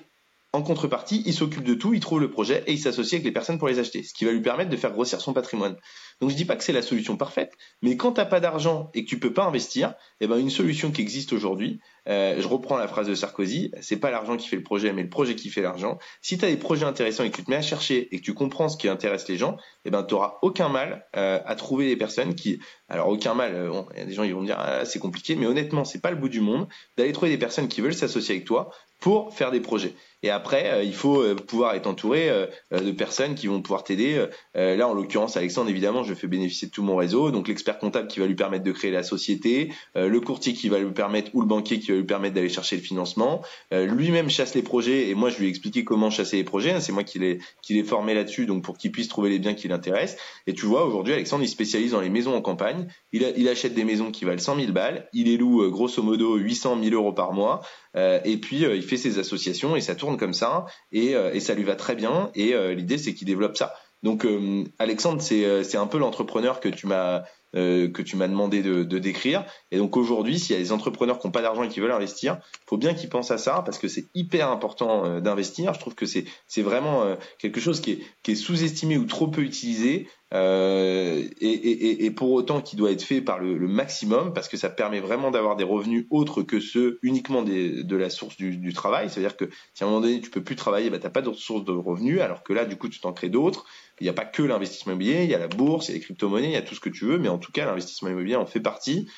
[0.54, 3.32] en contrepartie, il s'occupe de tout, il trouve le projet et il s'associe avec les
[3.32, 5.76] personnes pour les acheter, ce qui va lui permettre de faire grossir son patrimoine.
[6.20, 9.04] Donc je dis pas que c'est la solution parfaite, mais quand t'as pas d'argent et
[9.04, 12.78] que tu peux pas investir, eh ben une solution qui existe aujourd'hui, euh, je reprends
[12.78, 15.50] la phrase de Sarkozy, c'est pas l'argent qui fait le projet, mais le projet qui
[15.50, 15.98] fait l'argent.
[16.22, 18.24] Si tu as des projets intéressants et que tu te mets à chercher et que
[18.24, 20.06] tu comprends ce qui intéresse les gens, eh ben
[20.40, 22.58] aucun mal euh, à trouver des personnes qui,
[22.88, 24.98] alors aucun mal, euh, il y a des gens qui vont me dire ah, c'est
[24.98, 27.94] compliqué, mais honnêtement c'est pas le bout du monde d'aller trouver des personnes qui veulent
[27.94, 29.94] s'associer avec toi pour faire des projets.
[30.22, 32.30] Et après, il faut pouvoir être entouré
[32.72, 34.26] de personnes qui vont pouvoir t'aider.
[34.54, 37.30] là, en l'occurrence, Alexandre, évidemment, je fais bénéficier de tout mon réseau.
[37.30, 40.68] Donc l'expert comptable qui va lui permettre de créer la société, euh, le courtier qui
[40.68, 43.42] va lui permettre ou le banquier qui va lui permettre d'aller chercher le financement.
[43.72, 46.80] Euh, lui-même chasse les projets et moi je lui ai expliqué comment chasser les projets.
[46.80, 50.20] C'est moi qui l'ai formé là-dessus donc pour qu'il puisse trouver les biens qui l'intéressent.
[50.46, 52.88] Et tu vois aujourd'hui Alexandre il spécialise dans les maisons en campagne.
[53.12, 55.08] Il, il achète des maisons qui valent 100 000 balles.
[55.12, 57.62] Il les loue euh, grosso modo 800 000 euros par mois.
[57.94, 61.64] Et puis il fait ses associations et ça tourne comme ça et, et ça lui
[61.64, 62.30] va très bien.
[62.34, 63.74] Et l'idée c'est qu'il développe ça.
[64.02, 67.24] Donc euh, Alexandre, euh, c'est un peu l'entrepreneur que tu m'as
[67.56, 69.44] euh, que tu m'as demandé de, décrire.
[69.70, 71.92] Et donc aujourd'hui, s'il y a des entrepreneurs qui n'ont pas d'argent et qui veulent
[71.92, 75.74] investir, faut bien qu'ils pensent à ça parce que c'est hyper important d'investir.
[75.74, 80.08] Je trouve que c'est c'est vraiment quelque chose qui est, sous-estimé ou trop peu utilisé.
[80.34, 85.00] Euh, et, pour autant qui doit être fait par le, maximum parce que ça permet
[85.00, 89.08] vraiment d'avoir des revenus autres que ceux uniquement de la source du, travail.
[89.08, 91.22] C'est-à-dire que si à un moment donné tu peux plus travailler, bah, tu n'as pas
[91.22, 93.64] d'autres sources de revenus, alors que là du coup tu t'en crées d'autres.
[94.00, 95.98] Il n'y a pas que l'investissement immobilier, il y a la bourse, il y a
[95.98, 98.36] les crypto-monnaies, il y a tout ce que tu veux, mais tout cas l'investissement immobilier
[98.36, 99.08] en fait partie.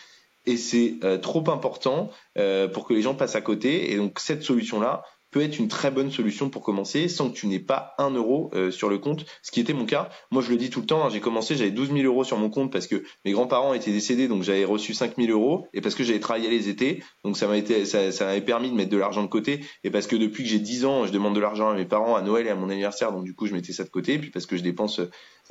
[0.47, 3.93] Et c'est euh, trop important euh, pour que les gens passent à côté.
[3.93, 7.47] Et donc cette solution-là, peut être une très bonne solution pour commencer sans que tu
[7.47, 10.09] n'aies pas un euro euh, sur le compte, ce qui était mon cas.
[10.31, 12.37] Moi, je le dis tout le temps, hein, j'ai commencé, j'avais 12 000 euros sur
[12.39, 15.81] mon compte parce que mes grands-parents étaient décédés, donc j'avais reçu 5 000 euros et
[15.81, 18.75] parce que j'avais travaillé les étés, donc ça m'a été, ça, ça m'avait permis de
[18.75, 21.35] mettre de l'argent de côté et parce que depuis que j'ai 10 ans, je demande
[21.35, 23.55] de l'argent à mes parents à Noël et à mon anniversaire, donc du coup, je
[23.55, 25.01] mettais ça de côté, puis parce que je dépense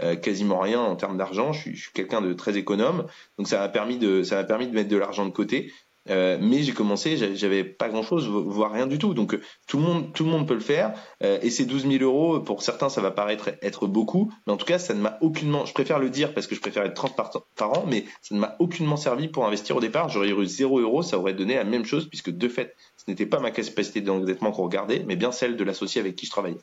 [0.02, 3.06] euh, quasiment rien en termes d'argent, je suis, suis quelqu'un de très économe,
[3.38, 5.72] donc ça m'a permis ça m'a permis de mettre de l'argent de côté
[6.10, 9.14] euh, mais j'ai commencé, j'avais pas grand chose, voire rien du tout.
[9.14, 10.94] Donc tout le monde, tout le monde peut le faire.
[11.24, 14.58] Euh, et ces 12 000 euros, pour certains, ça va paraître être beaucoup, mais en
[14.58, 15.66] tout cas, ça ne m'a aucunement.
[15.66, 18.36] Je préfère le dire parce que je préfère être 30 par, par an, mais ça
[18.36, 20.10] ne m'a aucunement servi pour investir au départ.
[20.10, 23.26] J'aurais eu 0 euros, ça aurait donné la même chose puisque de fait, ce n'était
[23.26, 26.58] pas ma capacité d'endettement qu'on regardait, mais bien celle de l'associé avec qui je travaillais.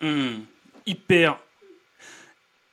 [0.00, 0.40] Mmh,
[0.86, 1.38] hyper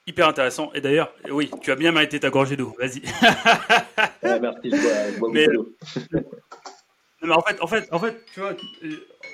[0.05, 0.71] Hyper intéressant.
[0.73, 2.75] Et d'ailleurs, oui, tu as bien mérité ta gorgée d'eau.
[2.77, 3.01] Vas-y.
[4.23, 5.47] merci, je bois, mais,
[7.21, 8.53] mais en fait, en fait, en fait, tu vois,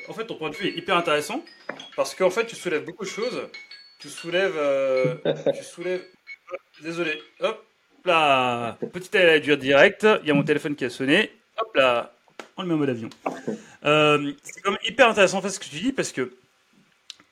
[0.07, 1.43] en fait, ton point de vue est hyper intéressant
[1.95, 3.47] parce qu'en fait, tu soulèves beaucoup de choses.
[3.99, 5.15] Tu soulèves, euh,
[5.57, 6.03] tu soulèves.
[6.83, 7.19] Désolé.
[7.39, 7.65] Hop
[8.05, 8.77] là.
[8.93, 10.05] Petite dire direct.
[10.21, 11.31] Il y a mon téléphone qui a sonné.
[11.57, 12.13] Hop là.
[12.57, 13.09] On le met en mode avion.
[13.85, 16.33] Euh, c'est quand même hyper intéressant en fait ce que tu dis parce que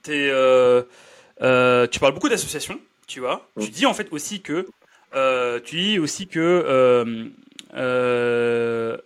[0.07, 3.49] es, euh, tu parles beaucoup d'associations tu vois.
[3.59, 4.67] Tu dis en fait aussi que
[5.15, 7.29] euh, tu dis aussi que euh,
[7.73, 8.97] euh,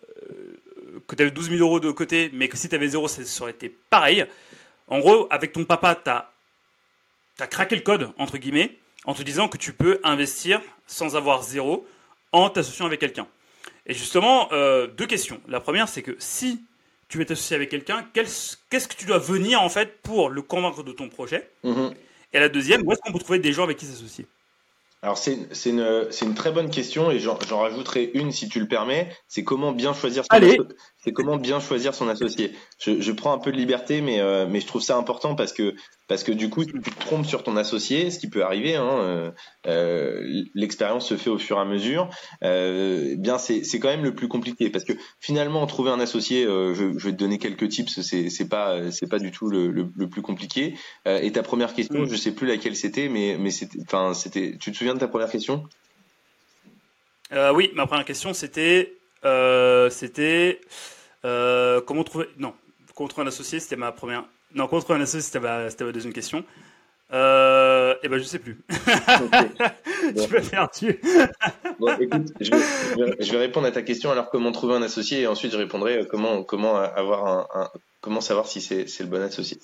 [1.07, 3.21] que tu avais 12 000 euros de côté, mais que si tu avais zéro, ça
[3.41, 4.25] aurait été pareil.
[4.87, 6.31] En gros, avec ton papa, tu as,
[7.39, 11.43] as, craqué le code, entre guillemets, en te disant que tu peux investir sans avoir
[11.43, 11.87] zéro
[12.31, 13.27] en t'associant avec quelqu'un.
[13.85, 14.49] Et justement,
[14.97, 15.41] deux questions.
[15.47, 16.63] La première, c'est que si
[17.09, 20.83] tu veux t'associer avec quelqu'un, qu'est-ce que tu dois venir en fait pour le convaincre
[20.83, 21.49] de ton projet?
[21.63, 21.93] Mm-hmm.
[22.33, 24.25] Et la deuxième, où est-ce qu'on peut trouver des gens avec qui s'associer?
[25.03, 29.11] Alors c'est une, une très bonne question et j'en rajouterai une si tu le permets.
[29.27, 30.39] C'est comment bien choisir son
[31.03, 32.53] c'est comment bien choisir son associé.
[32.79, 35.51] Je, je, prends un peu de liberté, mais euh, mais je trouve ça important parce
[35.51, 35.73] que
[36.07, 38.75] parce que du coup, si tu te trompes sur ton associé, ce qui peut arriver,
[38.75, 39.31] hein, euh,
[39.65, 42.09] euh l'expérience se fait au fur et à mesure.
[42.43, 46.73] Eh bien, c'est quand même le plus compliqué parce que finalement, trouver un associé, je,
[46.75, 48.01] je, vais te donner quelques tips.
[48.01, 50.75] C'est pas c'est pas du tout le, le, le plus compliqué.
[51.05, 54.55] et ta première question, je sais plus laquelle c'était, mais mais c'était enfin c'était.
[54.59, 55.63] Tu te souviens de ta première question?
[57.55, 60.61] Oui, ma première question c'était c'était
[61.25, 62.27] euh, comment trouver.
[62.37, 62.53] Non,
[62.95, 64.25] contre un associé, c'était ma première.
[64.53, 66.43] Non, contre un associé, c'était ma, ma deuxième question.
[67.13, 68.61] Euh, eh ben, je sais plus.
[68.69, 70.99] je peux faire tu.
[71.77, 74.11] bon, écoute, je vais, je vais, répondre à ta question.
[74.11, 77.69] Alors, comment trouver un associé Et ensuite, je répondrai euh, comment, comment avoir un, un
[77.99, 79.59] comment savoir si c'est le bon associé.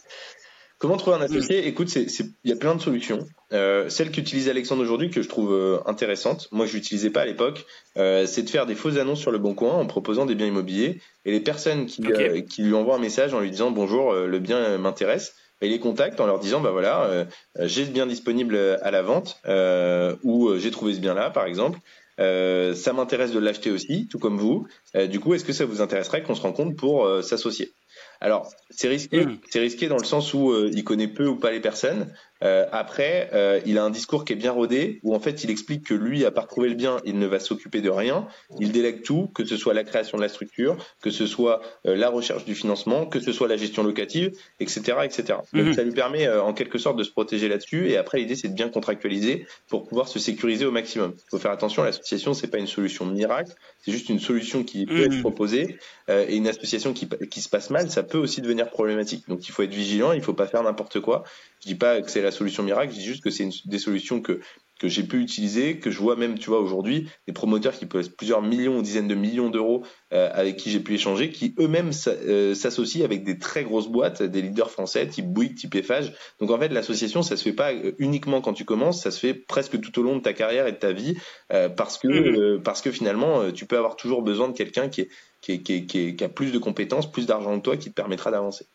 [0.79, 1.61] Comment trouver un associé?
[1.61, 1.65] Mm.
[1.65, 3.27] Écoute, il y a plein de solutions.
[3.51, 7.25] Euh, celle qu'utilise Alexandre aujourd'hui, que je trouve euh, intéressante, moi je l'utilisais pas à
[7.25, 7.65] l'époque,
[7.97, 10.47] euh, c'est de faire des fausses annonces sur le Bon Coin en proposant des biens
[10.47, 11.01] immobiliers.
[11.25, 14.39] Et les personnes qui, euh, qui lui envoient un message en lui disant bonjour, le
[14.39, 17.25] bien m'intéresse, et les contacts en leur disant bah voilà,
[17.59, 19.41] j'ai ce bien disponible à la vente
[20.23, 21.79] ou j'ai trouvé ce bien là par exemple.
[22.19, 24.67] ça m'intéresse de l'acheter aussi, tout comme vous.
[25.09, 27.73] du coup, est-ce que ça vous intéresserait qu'on se rencontre pour s'associer?
[28.19, 29.38] Alors, c'est risqué, hmm.
[29.49, 32.13] c'est risqué dans le sens où euh, il connaît peu ou pas les personnes.
[32.43, 35.50] Euh, après, euh, il a un discours qui est bien rodé, où en fait, il
[35.50, 38.28] explique que lui, à part trouver le bien, il ne va s'occuper de rien.
[38.60, 42.10] Il délègue tout, que ce soit la création de la structure, que ce soit la
[42.10, 45.39] recherche du financement, que ce soit la gestion locative, etc., etc.
[45.54, 45.73] Donc, hmm.
[45.73, 47.89] ça lui permet en quelque sorte de se protéger là-dessus.
[47.89, 51.13] Et après, l'idée, c'est de bien contractualiser pour pouvoir se sécuriser au maximum.
[51.15, 54.86] Il faut faire attention, l'association, c'est pas une solution miracle, c'est juste une solution qui
[54.86, 55.21] peut être hmm.
[55.21, 55.78] proposée.
[56.10, 59.28] et une association qui, qui se passe mal, ça peut aussi devenir problématique.
[59.28, 61.23] Donc il faut être vigilant, il faut pas faire n'importe quoi.
[61.62, 64.22] Je dis pas que c'est la solution miracle, je dis juste que c'est des solutions
[64.22, 64.39] que
[64.80, 68.10] que j'ai pu utiliser, que je vois même, tu vois, aujourd'hui, des promoteurs qui peuvent
[68.12, 71.91] plusieurs millions ou dizaines de millions d'euros euh, avec qui j'ai pu échanger, qui eux-mêmes
[72.08, 76.13] euh, s'associent avec des très grosses boîtes, des leaders français, type Bouygues, type Eiffage.
[76.39, 79.20] Donc en fait, l'association, ça se fait pas euh, uniquement quand tu commences, ça se
[79.20, 81.17] fait presque tout au long de ta carrière et de ta vie,
[81.76, 82.62] parce que mmh.
[82.62, 85.10] parce que finalement, tu peux avoir toujours besoin de quelqu'un qui est
[85.41, 88.65] qui, qui, a plus de compétences, plus d'argent que toi, qui te permettra d'avancer.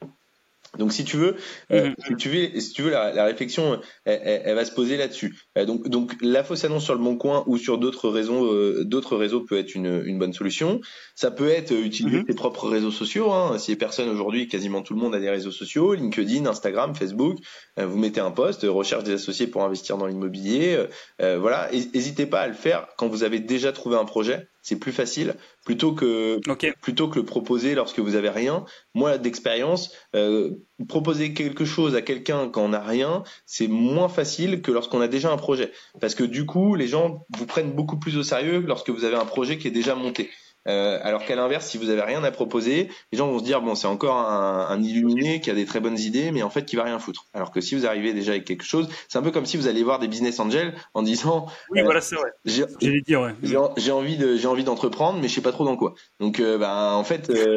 [0.78, 1.36] Donc si tu veux,
[1.70, 1.94] euh, mhm.
[2.08, 5.38] si tu veux, si tu veux la, la réflexion, elle, va se poser là-dessus.
[5.58, 8.82] Euh, donc, donc la fausse annonce sur le bon coin ou sur d'autres réseaux, euh,
[8.84, 10.80] d'autres réseaux peut être une, une, bonne solution.
[11.14, 12.24] Ça peut être utiliser mhm.
[12.24, 13.32] tes propres réseaux sociaux.
[13.32, 13.58] Hein.
[13.58, 17.38] Si les personnes aujourd'hui, quasiment tout le monde a des réseaux sociaux, LinkedIn, Instagram, Facebook.
[17.76, 20.86] vous mettez un post, recherche des associés pour investir dans l'immobilier.
[21.18, 24.92] voilà, n'hésitez pas à le faire quand vous avez déjà trouvé un projet c'est plus
[24.92, 26.40] facile plutôt que
[26.80, 28.64] plutôt que le proposer lorsque vous avez rien.
[28.94, 30.52] Moi, d'expérience, euh,
[30.88, 35.08] proposer quelque chose à quelqu'un quand on n'a rien, c'est moins facile que lorsqu'on a
[35.08, 38.60] déjà un projet, parce que du coup, les gens vous prennent beaucoup plus au sérieux
[38.66, 40.30] lorsque vous avez un projet qui est déjà monté.
[40.68, 43.60] Euh, alors qu'à l'inverse, si vous avez rien à proposer, les gens vont se dire
[43.62, 46.64] bon, c'est encore un, un, illuminé qui a des très bonnes idées, mais en fait
[46.64, 47.26] qui va rien foutre.
[47.34, 49.66] Alors que si vous arrivez déjà avec quelque chose, c'est un peu comme si vous
[49.66, 52.30] allez voir des business angels en disant oui, voilà, c'est vrai.
[52.44, 55.94] J'ai envie de, j'ai envie d'entreprendre, mais je sais pas trop dans quoi.
[56.20, 57.56] Donc, euh, ben, en fait, euh,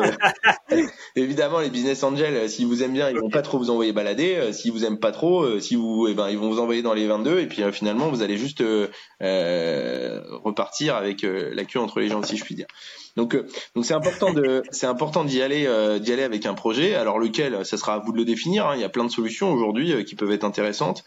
[1.16, 4.52] évidemment, les business angels, s'ils vous aiment bien, ils vont pas trop vous envoyer balader.
[4.54, 7.08] S'ils vous aiment pas trop, si vous, eh ben, ils vont vous envoyer dans les
[7.08, 8.64] 22, et puis finalement, vous allez juste
[9.22, 12.68] repartir avec la queue entre les jambes, si je puis dire.
[13.16, 16.54] Donc, euh, donc c'est important de, c'est important d'y aller, euh, d'y aller avec un
[16.54, 16.96] projet.
[16.96, 18.68] Alors lequel, ça sera à vous de le définir.
[18.68, 18.76] Hein.
[18.76, 21.04] Il y a plein de solutions aujourd'hui euh, qui peuvent être intéressantes.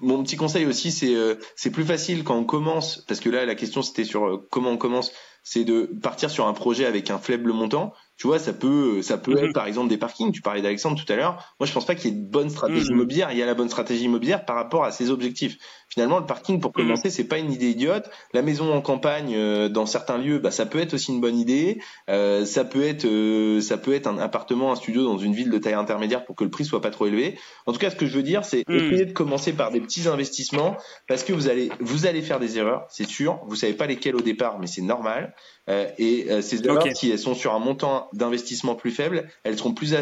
[0.00, 1.14] mon petit conseil aussi, c'est,
[1.56, 4.76] c'est plus facile quand on commence, parce que là la question c'était sur comment on
[4.76, 5.12] commence,
[5.42, 9.16] c'est de partir sur un projet avec un faible montant tu vois, ça peut, ça
[9.16, 9.44] peut mhm.
[9.44, 10.32] être par exemple des parkings.
[10.32, 11.54] Tu parlais d'Alexandre tout à l'heure.
[11.60, 12.96] Moi, je pense pas qu'il y ait de bonne stratégie mhm.
[12.96, 13.28] immobilière.
[13.30, 15.56] Il y a la bonne stratégie immobilière par rapport à ses objectifs.
[15.88, 16.82] Finalement, le parking, pour mhm.
[16.82, 18.10] commencer, c'est pas une idée idiote.
[18.34, 21.38] La maison en campagne, euh, dans certains lieux, bah, ça peut être aussi une bonne
[21.38, 21.80] idée.
[22.10, 25.50] Euh, ça peut être, euh, ça peut être un appartement, un studio dans une ville
[25.50, 27.38] de taille intermédiaire pour que le prix soit pas trop élevé.
[27.66, 30.08] En tout cas, ce que je veux dire, c'est essayer de commencer par des petits
[30.08, 30.76] investissements
[31.06, 33.38] parce que vous allez, vous allez faire des erreurs, c'est sûr.
[33.46, 35.36] Vous savez pas lesquelles au départ, mais c'est normal.
[35.68, 39.94] Et ces erreurs, si elles sont sur un montant d'investissement plus faible, elles seront plus,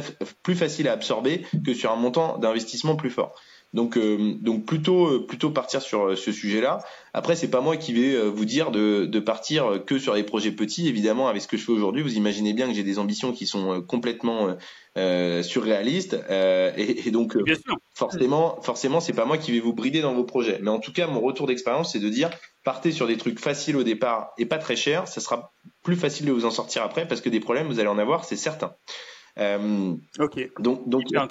[0.42, 3.34] plus faciles à absorber que sur un montant d'investissement plus fort.
[3.76, 6.78] Donc, euh, donc plutôt, euh, plutôt partir sur euh, ce sujet-là.
[7.12, 10.50] Après, c'est pas moi qui vais vous dire de, de, partir que sur des projets
[10.50, 10.88] petits.
[10.88, 13.46] Évidemment, avec ce que je fais aujourd'hui, vous imaginez bien que j'ai des ambitions qui
[13.46, 14.56] sont complètement
[14.96, 16.14] euh, surréalistes.
[16.30, 17.36] et, et, donc,
[17.94, 20.58] forcément, forcément, c'est pas moi qui vais vous brider dans vos projets.
[20.62, 22.30] Mais en tout cas, mon retour d'expérience, c'est de dire
[22.66, 25.06] partez sur des trucs faciles au départ et pas très chers.
[25.06, 27.88] Ça sera plus facile de vous en sortir après parce que des problèmes, vous allez
[27.88, 28.74] en avoir, c'est certain.
[30.18, 30.50] ok.
[30.58, 31.28] Donc, donc là.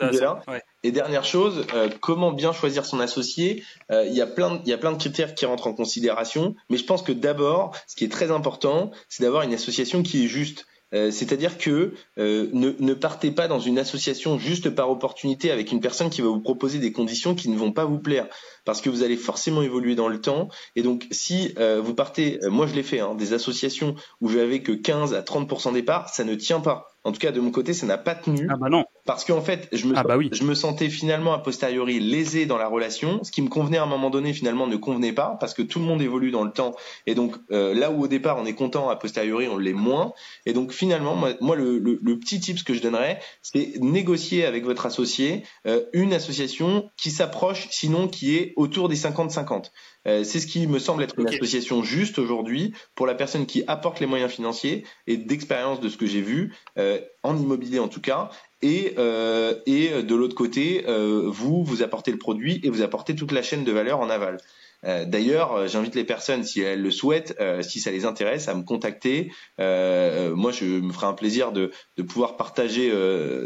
[0.83, 1.67] Et dernière chose,
[2.01, 3.63] comment bien choisir son associé?
[3.89, 6.77] Il y a plein, il y a plein de critères qui rentrent en considération, mais
[6.77, 10.27] je pense que d'abord, ce qui est très important, c'est d'avoir une association qui est
[10.27, 10.65] juste.
[10.95, 15.81] Euh, c'est-à-dire que euh, ne, partez pas dans une association juste par opportunité avec une
[15.81, 18.27] personne qui va vous proposer des conditions qui ne vont pas vous plaire,
[18.63, 20.47] parce que vous allez forcément évoluer dans le temps.
[20.75, 24.61] Et donc, si euh, vous partez, moi je l'ai fait, hein, des associations où j'avais
[24.61, 26.94] que 15 à 30% départ, ça ne tient pas.
[27.05, 28.47] En tout cas, de mon côté, ça n'a pas tenu.
[28.49, 28.85] Ah bah non.
[29.05, 30.29] Parce qu'en fait, je me, ah bah oui.
[30.33, 33.23] je me sentais finalement a posteriori lésé dans la relation.
[33.23, 35.77] Ce qui me convenait à un moment donné, finalement, ne convenait pas parce que tout
[35.77, 36.75] le monde évolue dans le temps.
[37.05, 40.13] Et donc, euh, là où au départ on est content, a posteriori on l'est moins.
[40.47, 44.43] Et donc, finalement, moi, moi le, le, le, petit tip que je donnerais, c'est négocier
[44.43, 49.69] avec votre associé euh, une association qui s'approche, sinon qui est autour des 50-50.
[50.07, 53.63] Euh, c'est ce qui me semble être une association juste aujourd'hui pour la personne qui
[53.67, 57.87] apporte les moyens financiers et d'expérience de ce que j'ai vu euh, en immobilier en
[57.87, 58.29] tout cas.
[58.61, 63.41] Et, euh, de l'autre côté, vous vous apportez le produit et vous apportez toute la
[63.41, 64.37] chaîne de valeur en aval.
[64.85, 68.47] Euh, d'ailleurs, euh, j'invite les personnes, si elles le souhaitent, euh, si ça les intéresse,
[68.47, 69.31] à me contacter.
[69.57, 71.71] moi, je me ferai un plaisir de,
[72.07, 72.91] pouvoir partager,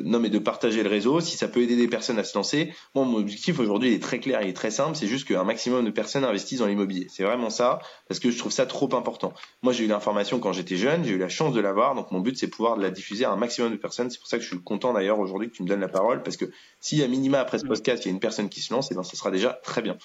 [0.04, 1.22] non mais de partager le réseau.
[1.22, 4.20] Si ça peut aider des personnes à se lancer, moi, mon objectif aujourd'hui est très
[4.20, 4.96] clair, il est très simple.
[4.96, 7.08] C'est juste qu'un maximum de personnes investissent dans l'immobilier.
[7.10, 9.34] C'est vraiment ça, parce que je trouve ça trop important.
[9.62, 12.20] Moi, j'ai eu l'information quand j'étais jeune, j'ai eu la chance de l'avoir, donc mon
[12.20, 14.10] but c'est pouvoir la diffuser à un maximum de personnes.
[14.10, 16.24] C'est pour ça que je suis content d'ailleurs aujourd'hui que tu me donnes la parole,
[16.24, 16.46] parce que
[16.80, 17.70] si à minima après ce mmh.
[17.70, 19.60] podcast, il y a une personne qui se lance, et eh ben, ce sera déjà
[19.64, 19.98] très bien.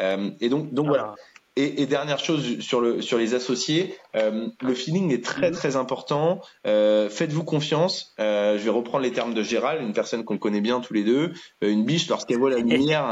[0.00, 1.14] Euh, et donc, donc voilà.
[1.16, 1.38] Ah.
[1.58, 5.56] Et, et, dernière chose sur, le, sur les associés, euh, le feeling est très mhm.
[5.56, 6.40] très important.
[6.68, 8.14] Euh, Faites-vous confiance.
[8.20, 11.02] Euh, je vais reprendre les termes de Gérald, une personne qu'on connaît bien tous les
[11.02, 11.32] deux.
[11.60, 13.06] Une biche, lorsqu'elle voit la lumière,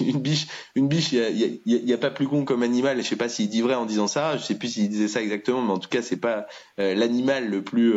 [0.00, 2.96] une biche, une biche, il y a, y, y a, pas plus con comme animal.
[2.96, 4.36] Je sais pas s'il dit vrai en disant ça.
[4.38, 7.62] Je sais plus s'il disait ça exactement, mais en tout cas, c'est pas l'animal le
[7.62, 7.94] plus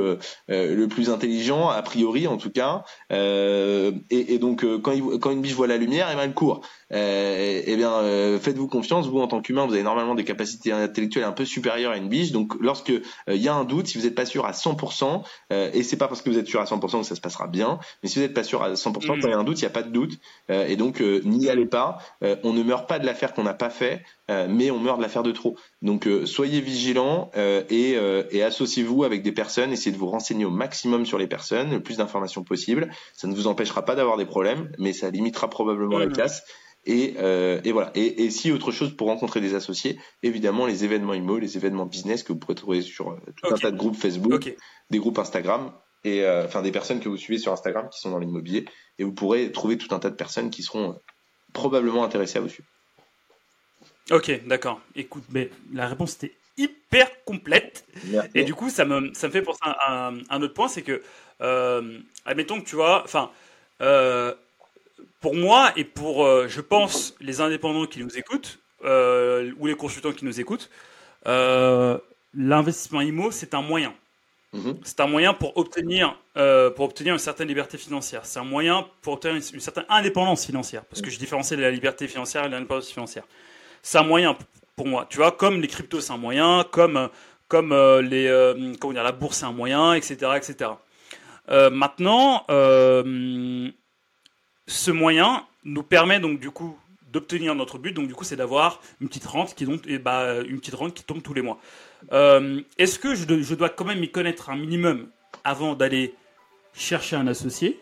[0.47, 2.83] le plus intelligent a priori, en tout cas.
[3.09, 6.61] Et, et, donc quand, il, quand une biche voit la lumière, elle, elle court.
[6.91, 8.01] Eh bien,
[8.39, 9.07] faites-vous confiance.
[9.07, 12.09] Vous, en tant qu'humain, vous avez normalement des capacités intellectuelles un peu supérieures à une
[12.09, 12.31] biche.
[12.31, 15.23] Donc, lorsque euh, il y a un doute, si vous n'êtes pas sûr à 100%,
[15.53, 17.47] euh, et c'est pas parce que vous êtes sûr à 100% que ça se passera
[17.47, 19.59] bien, mais si vous n'êtes pas sûr à 100%, quand il y a un doute,
[19.59, 20.19] il n'y a pas de doute.
[20.49, 21.99] Euh, et donc, n'y allez pas.
[22.21, 25.23] on ne meurt pas de l'affaire qu'on n'a pas fait, mais on meurt de l'affaire
[25.23, 25.57] de trop.
[25.81, 27.97] Donc, soyez vigilants et,
[28.31, 29.71] et associez-vous avec des personnes.
[29.71, 32.89] Essayez de vous renseigner au maximum sur les personnes, le plus d'informations possible.
[33.13, 36.43] Ça ne vous empêchera pas d'avoir des problèmes, mais ça limitera probablement la casse.
[36.87, 37.91] Et, euh, et voilà.
[37.95, 41.85] Et, et, si autre chose pour rencontrer des associés, évidemment les événements IMO, les événements
[41.85, 44.55] business que vous pourrez trouver sur euh, tout un tas de groupes Facebook,
[44.89, 45.73] des groupes Instagram
[46.05, 48.63] et euh, enfin des personnes que vous suivez sur Instagram qui sont dans l'immobilier
[48.97, 50.97] et vous pourrez trouver tout un tas de personnes qui seront
[51.53, 52.69] probablement intéressées à vous suivre.
[54.09, 54.79] Ok, d'accord.
[54.95, 57.85] Écoute, mais la réponse était hyper complète.
[58.33, 60.83] Et du coup, ça me, ça me fait penser à un, un autre point, c'est
[60.83, 61.03] que,
[62.25, 63.29] admettons que tu vois, enfin,
[65.21, 69.75] pour moi et pour, euh, je pense, les indépendants qui nous écoutent euh, ou les
[69.75, 70.69] consultants qui nous écoutent,
[71.27, 71.97] euh,
[72.33, 73.93] l'investissement IMO, c'est un moyen.
[74.53, 74.79] Mhm.
[74.83, 76.17] C'est un moyen pour obtenir,
[76.75, 78.25] pour obtenir une certaine liberté financière.
[78.25, 80.85] C'est un moyen pour obtenir une, certaine indépendance financière.
[80.85, 83.23] Parce que je différencie la liberté financière et l'indépendance financière.
[83.81, 84.37] C'est un moyen
[84.75, 85.05] pour moi.
[85.09, 87.09] Tu vois, comme les cryptos, c'est un moyen, comme,
[87.49, 90.31] comme les, comment dire, la bourse, c'est un moyen, etc.
[90.37, 90.71] etc.
[91.71, 92.45] maintenant,
[94.67, 96.77] ce moyen nous permet donc du coup
[97.11, 97.93] d'obtenir notre but.
[97.93, 100.35] Donc du coup, c'est d'avoir une petite rente qui tombe, et bah,
[101.05, 101.59] tombe tous les mois.
[102.11, 105.07] Euh, est-ce que je, dois quand même y connaître un minimum
[105.43, 106.13] avant d'aller
[106.73, 107.79] chercher un associé?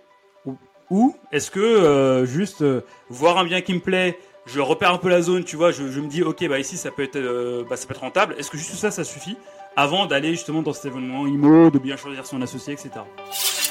[0.92, 5.00] Ou, est-ce que euh, juste euh, voir un bien qui me plaît, je repère un
[5.00, 7.66] peu la zone, tu vois, je, je me dis ok bah ici ça peut être
[7.68, 8.36] bah, ça peut être rentable.
[8.38, 9.36] Est-ce que juste ça ça suffit?
[9.76, 12.92] Avant d'aller justement dans cet événement IMO, de bien choisir son associé, etc.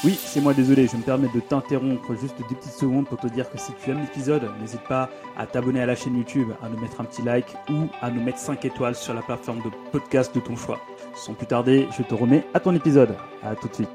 [0.04, 3.26] Oui, c'est moi, désolé, je me permets de t'interrompre juste des petites secondes pour te
[3.26, 6.68] dire que si tu aimes l'épisode, n'hésite pas à t'abonner à la chaîne YouTube, à
[6.68, 9.70] nous mettre un petit like ou à nous mettre 5 étoiles sur la plateforme de
[9.92, 10.78] podcast de ton choix.
[11.14, 13.16] Sans plus tarder, je te remets à ton épisode.
[13.42, 13.88] À tout de suite.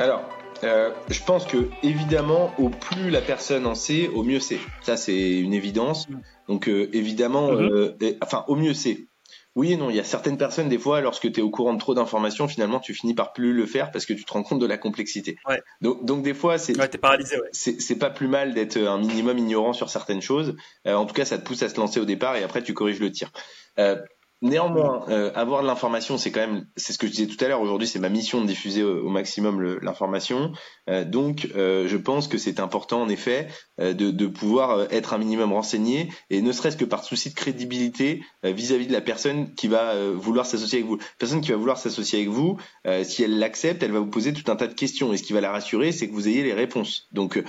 [0.00, 0.24] Alors,
[0.64, 4.58] euh, je pense que évidemment, au plus la personne en sait, au mieux c'est.
[4.80, 6.08] Ça, c'est une évidence.
[6.08, 6.20] Mm.
[6.48, 8.02] Donc, euh, évidemment, mm-hmm.
[8.02, 9.06] euh, enfin, au mieux c'est.
[9.54, 11.74] Oui et non, il y a certaines personnes, des fois, lorsque tu es au courant
[11.74, 14.42] de trop d'informations, finalement, tu finis par plus le faire parce que tu te rends
[14.42, 15.36] compte de la complexité.
[15.46, 15.60] Ouais.
[15.82, 17.36] Donc, donc, des fois, c'est ouais, paralysé.
[17.36, 17.50] Ouais.
[17.52, 20.56] C'est pas plus mal d'être un minimum ignorant sur certaines choses.
[20.86, 22.72] Euh, en tout cas, ça te pousse à se lancer au départ et après, tu
[22.72, 23.30] corriges le tir.
[23.78, 23.96] Euh,
[24.42, 27.46] Néanmoins, euh, avoir de l'information, c'est quand même, c'est ce que je disais tout à
[27.46, 27.60] l'heure.
[27.60, 30.52] Aujourd'hui, c'est ma mission de diffuser au, maximum l'information.
[30.90, 33.46] Euh, donc, euh, je pense que c'est important, en effet,
[33.78, 38.22] de, de, pouvoir être un minimum renseigné, et ne serait-ce que par souci de crédibilité
[38.42, 40.96] vis-à-vis de la personne qui va vouloir s'associer avec vous.
[40.96, 42.58] La personne qui va vouloir s'associer avec vous,
[43.02, 45.32] si elle l'accepte, elle va vous poser tout un tas de questions, et ce qui
[45.32, 47.08] va la rassurer, c'est que vous ayez les réponses.
[47.12, 47.42] Donc,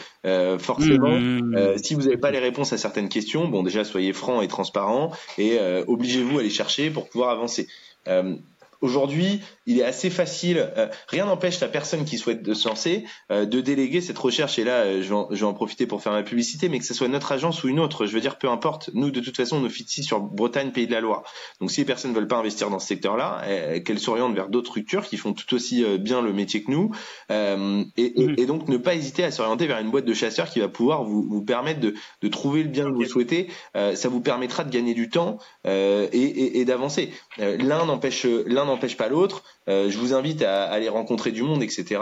[0.59, 1.77] forcément, mmh.
[1.77, 5.11] si vous n'avez pas les réponses à certaines questions, bon, déjà, soyez franc et transparent,
[5.37, 7.67] et obligez-vous à aller chercher pour pouvoir avancer.
[8.07, 8.35] Euh,
[8.83, 10.57] Aujourd'hui, il est assez facile.
[10.75, 14.59] Euh, rien n'empêche la personne qui souhaite de se lancer euh, de déléguer cette recherche.
[14.59, 17.07] Et là, euh, je, vais en, profiter pour faire ma publicité, mais que ce soit
[17.07, 18.89] notre agence ou une autre, je veux dire, peu importe.
[18.93, 21.23] Nous, de toute façon, on fit ici sur Bretagne, Pays de la Loire.
[21.61, 24.67] Donc, si les personnes ne veulent pas investir dans ce secteur-là, qu'elles s'orientent vers d'autres
[24.67, 26.91] structures qui font tout aussi bien le métier que nous,
[27.29, 30.67] et, et, donc ne pas hésiter à s'orienter vers une boîte de chasseurs qui va
[30.67, 33.47] pouvoir vous, vous permettre de, de, trouver le bien que vous souhaitez.
[33.73, 37.13] ça vous permettra de gagner du temps et, et d'avancer.
[37.37, 39.43] l'un n'empêche l'un n'empêche pas l'autre.
[39.67, 42.01] Euh, je vous invite à, aller rencontrer du monde, etc.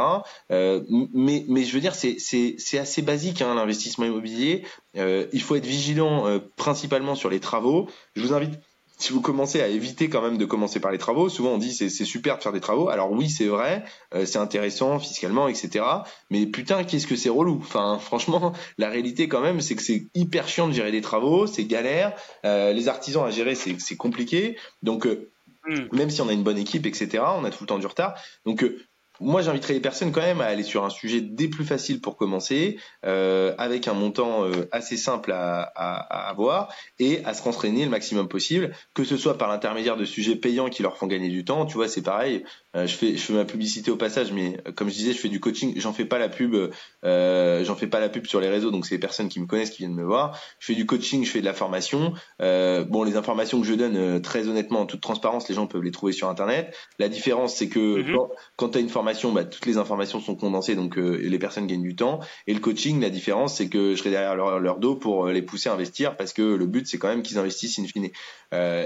[0.52, 0.82] Euh,
[1.14, 2.18] mais, je veux dire, c'est,
[2.80, 4.64] assez basique hein, l'investissement immobilier.
[4.98, 7.88] Euh, il faut être vigilant principalement sur les travaux.
[8.16, 8.60] Je vous invite
[8.98, 11.74] si vous commencez à éviter quand même de commencer par les travaux, souvent on dit
[11.74, 12.88] c'est, super de faire des travaux.
[12.90, 13.84] Alors oui, c'est vrai,
[14.26, 15.84] c'est intéressant fiscalement, etc.
[16.30, 17.58] Mais putain, qu'est-ce que c'est relou.
[17.62, 21.48] Enfin, franchement, la réalité quand même, c'est que c'est hyper chiant de gérer des travaux,
[21.48, 22.14] c'est galère.
[22.44, 24.56] les artisans à gérer, c'est compliqué.
[24.84, 25.08] Donc
[25.68, 25.96] Mm.
[25.96, 28.16] Même si on a une bonne équipe, etc., on a tout le temps du retard.
[28.46, 28.80] Donc, euh,
[29.22, 32.18] moi, j'inviterais les personnes quand même à aller sur un sujet des plus faciles pour
[32.18, 37.86] commencer, euh, avec un montant euh, assez simple à, à, avoir, et à se rentraîner
[37.86, 41.30] le maximum possible, que ce soit par l'intermédiaire de sujets payants qui leur font gagner
[41.30, 41.66] du temps.
[41.66, 42.44] Tu vois, c'est pareil.
[42.76, 45.30] Euh, je fais je fais ma publicité au passage, mais comme je disais, je fais
[45.30, 45.74] du coaching.
[45.78, 46.56] J'en fais pas la pub,
[47.04, 49.72] j'en fais pas la pub sur les réseaux, donc c'est les personnes qui me connaissent
[49.72, 50.40] qui viennent me voir.
[50.60, 52.14] Je fais du coaching, je fais de la formation.
[52.40, 55.92] Bon, les informations que je donne, très honnêtement, en toute transparence, les gens peuvent les
[55.92, 56.76] trouver sur internet.
[56.98, 58.18] La différence, c'est que mhm.
[58.56, 61.84] quand, tu as une formation, bah, toutes les informations sont condensées, donc les personnes gagnent
[61.84, 62.20] du temps.
[62.48, 65.42] Et le coaching, la différence, c'est que je serai derrière leur, leur, dos pour les
[65.42, 68.10] pousser à investir, parce que le but, c'est quand même qu'ils investissent in fine.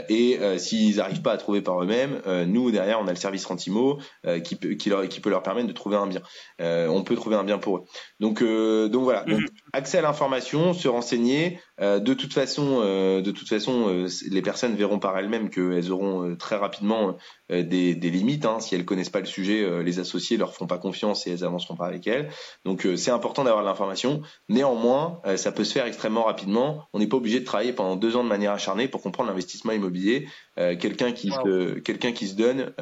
[0.10, 4.00] et s'ils n'arrivent pas à trouver par eux-mêmes, nous derrière, on a le service Rentimo
[4.26, 6.22] euh, qui, peut, qui, leur, qui peut leur permettre de trouver un bien.
[6.62, 7.84] Euh, on peut trouver un bien pour eux.
[8.20, 9.24] Donc, euh, donc voilà.
[9.24, 9.48] Donc, mhm.
[9.74, 11.60] accès à l'information, se renseigner.
[11.80, 17.18] de toute façon, de toute façon, les personnes verront par elles-mêmes qu'elles auront très rapidement
[17.50, 18.46] des, des, limites.
[18.46, 18.60] Hein.
[18.60, 21.76] Si elles connaissent pas le sujet, les associés leur font pas confiance et elles avanceront
[21.76, 22.30] pas avec elles.
[22.64, 24.22] Donc c'est important d'avoir de l'information.
[24.50, 26.88] Néanmoins, ça peut se faire extrêmement rapidement.
[26.94, 29.74] On n'est pas obligé de travailler pendant deux ans de manière acharnée pour comprendre l'investissement
[29.74, 30.28] immobilier.
[30.56, 32.74] quelqu'un qui se, quelqu'un qui se donne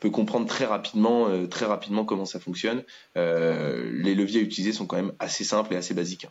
[0.00, 2.82] peut comprendre très rapidement, euh, très rapidement comment ça fonctionne.
[3.16, 6.26] Euh, les leviers utilisés sont quand même assez simples et assez basiques.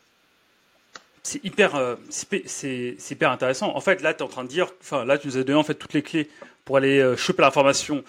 [1.24, 3.76] C'est hyper, euh, c'est hyper intéressant.
[3.76, 5.60] En fait, là, tu es en train de dire, enfin, là, tu nous as donné
[5.60, 6.30] en fait toutes les clés
[6.66, 8.04] pour aller choper l'information,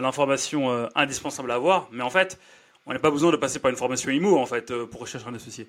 [0.00, 1.88] l'information indispensable à avoir.
[1.92, 2.38] Mais en fait,
[2.86, 5.34] on n'a pas besoin de passer par une formation IMO en fait pour rechercher un
[5.34, 5.68] associé.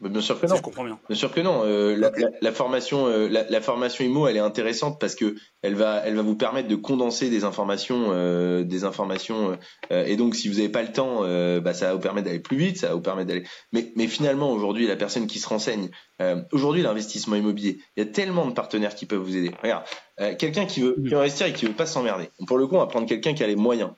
[0.00, 0.56] Bien sûr que non.
[0.56, 0.98] je comprends bien.
[1.08, 1.62] Bien sûr que non.
[1.64, 5.34] Euh, la, la, la, formation, euh, la, la, formation IMO, elle est intéressante parce que
[5.68, 9.58] elle va, vous permettre de condenser des informations, euh, des informations.
[9.92, 11.20] Euh, et donc, si vous n'avez pas le temps,
[11.60, 13.44] bah, ça va vous permettre d'aller plus vite, ça vous d'aller.
[13.72, 15.90] Mais, finalement, aujourd'hui, la personne qui se renseigne,
[16.52, 19.52] aujourd'hui, l'investissement immobilier, il y a tellement de partenaires qui peuvent vous aider.
[19.62, 19.84] Regarde,
[20.38, 22.30] quelqu'un qui veut, qui veut investir et qui veut pas s'emmerder.
[22.46, 23.90] Pour le coup, on va prendre quelqu'un qui a les moyens,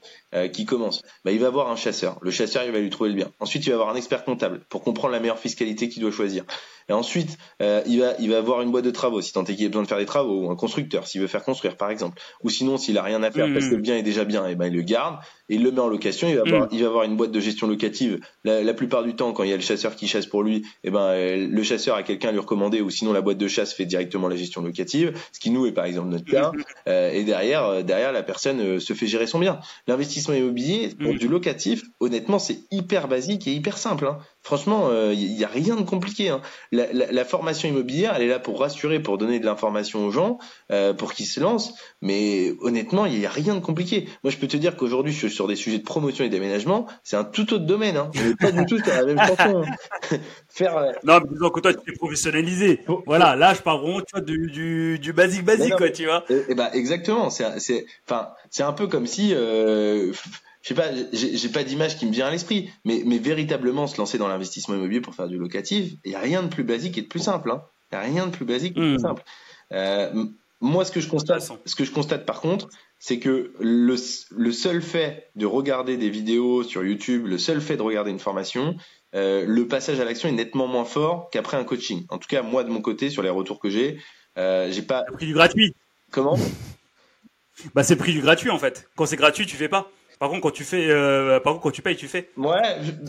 [0.53, 1.03] qui commence.
[1.25, 2.19] Bah, il va avoir un chasseur.
[2.21, 3.31] Le chasseur, il va lui trouver le bien.
[3.41, 6.45] Ensuite, il va avoir un expert comptable pour comprendre la meilleure fiscalité qu'il doit choisir.
[6.91, 9.55] Et ensuite, euh, il va il va avoir une boîte de travaux si tant est
[9.55, 11.89] qu'il a besoin de faire des travaux ou un constructeur s'il veut faire construire par
[11.89, 12.21] exemple.
[12.43, 14.53] Ou sinon s'il a rien à faire parce que le bien est déjà bien, et
[14.53, 15.19] eh ben il le garde
[15.49, 16.29] et il le met en location.
[16.29, 18.19] Il va avoir il va avoir une boîte de gestion locative.
[18.43, 20.63] La, plupart du temps, quand il y a le chasseur qui chasse pour lui, et
[20.85, 23.47] eh ben euh, le chasseur a quelqu'un à lui recommander ou sinon la boîte de
[23.47, 26.51] chasse fait directement la gestion locative, ce qui nous est par exemple notre cas.
[26.89, 29.61] Euh, et derrière derrière la personne se fait gérer son bien.
[29.87, 34.07] L'investissement immobilier pour du locatif, honnêtement, c'est hyper basique et hyper simple.
[34.07, 34.19] Hein.
[34.43, 36.31] Franchement, il n'y a rien de compliqué.
[36.31, 36.41] Hein
[36.73, 40.39] la, formation immobilière, elle est là pour rassurer, pour donner de l'information aux gens,
[40.71, 41.75] euh, pour qu'ils se lancent.
[42.01, 44.09] Mais honnêtement, il n'y a rien de compliqué.
[44.25, 46.87] Moi, je peux te dire qu'aujourd'hui, je suis sur des sujets de promotion et d'aménagement.
[47.03, 47.97] C'est un tout autre domaine.
[47.97, 48.11] Hein.
[48.15, 49.65] Je pas du tout sur la même façon.
[50.49, 50.77] Faire.
[50.77, 52.81] Euh, non, mais disons que toi, tu es professionnalisé.
[53.07, 56.25] voilà, là, je parle vraiment, tu vois, du, du, du basique basique, quoi, tu vois.
[56.49, 57.31] Et, bah, exactement.
[57.31, 59.35] C'est, c'est, enfin, c'est un peu comme si.
[60.61, 63.87] Euh, je sais pas, j'ai pas d'image qui me vient à l'esprit, mais, mais véritablement
[63.87, 66.65] se lancer dans l'investissement immobilier pour faire du locatif, il y a rien de plus
[66.65, 67.51] basique et de plus simple.
[67.51, 67.63] Hein.
[67.91, 68.99] Il y a rien de plus basique et de plus hmm.
[68.99, 69.23] simple.
[69.73, 70.27] Euh,
[70.61, 73.97] moi, ce que je constate, ce que je constate par contre, c'est que le,
[74.37, 78.19] le, seul fait de regarder des vidéos sur YouTube, le seul fait de regarder une
[78.19, 78.77] formation,
[79.15, 82.05] euh, le passage à l'action est nettement moins fort qu'après un coaching.
[82.11, 83.99] En tout cas, moi de mon côté, sur les retours que j'ai,
[84.37, 85.05] j'ai pas.
[85.15, 85.75] Pris du gratuit.
[86.11, 86.37] Comment?
[87.75, 88.89] Bah c'est pris du gratuit en fait.
[88.97, 89.91] Quand c'est gratuit, tu fais pas.
[90.21, 92.29] Par contre, quand tu fais, euh, par contre, quand tu payes, tu fais.
[92.37, 92.61] Ouais,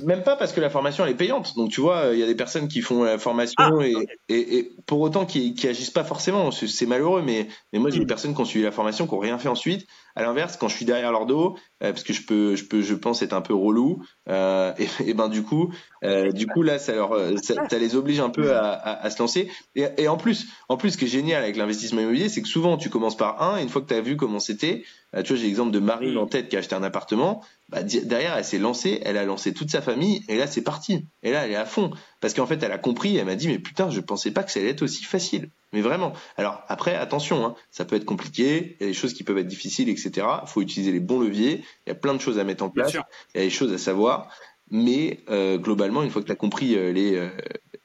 [0.05, 1.57] même pas parce que la formation elle est payante.
[1.57, 3.93] Donc tu vois, il y a des personnes qui font la formation ah, et,
[4.29, 6.51] et, et, pour autant qui, qui agissent pas forcément.
[6.51, 8.07] C'est malheureux, mais mais moi j'ai des hmm.
[8.07, 9.87] personnes qui ont suivi la formation qui ont rien fait ensuite.
[10.15, 12.81] À l'inverse, quand je suis derrière leur dos, euh, parce que je peux, je peux,
[12.81, 15.73] je pense être un peu relou, euh, et, et, ben du coup,
[16.03, 19.09] euh, du coup là, ça leur, ça, ça, les oblige un peu à, à, à
[19.09, 19.49] se lancer.
[19.75, 22.47] Et, et, en plus, en plus, ce qui est génial avec l'investissement immobilier, c'est que
[22.47, 24.83] souvent tu commences par un, et une fois que tu as vu comment c'était,
[25.15, 27.43] euh, tu vois, j'ai l'exemple de Marine en tête qui a acheté un appartement.
[27.69, 31.05] Bah, derrière, elle s'est lancée, elle a lancé toute sa famille, et là, c'est parti.
[31.23, 31.91] Et là, elle est à fond.
[32.19, 34.51] Parce qu'en fait, elle a compris, elle m'a dit, mais putain, je pensais pas que
[34.51, 35.49] ça allait être aussi facile.
[35.73, 36.13] Mais vraiment.
[36.37, 39.37] Alors, après, attention, hein, ça peut être compliqué, il y a des choses qui peuvent
[39.37, 40.27] être difficiles, etc.
[40.43, 42.69] Il faut utiliser les bons leviers, il y a plein de choses à mettre en
[42.69, 44.29] place, il y a des choses à savoir.
[44.71, 47.29] Mais euh, globalement, une fois que tu as compris euh, les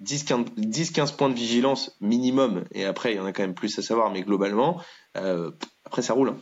[0.03, 3.82] 10-15 points de vigilance minimum, et après, il y en a quand même plus à
[3.82, 4.80] savoir, mais globalement,
[5.84, 6.30] après, ça roule.
[6.30, 6.39] Hein.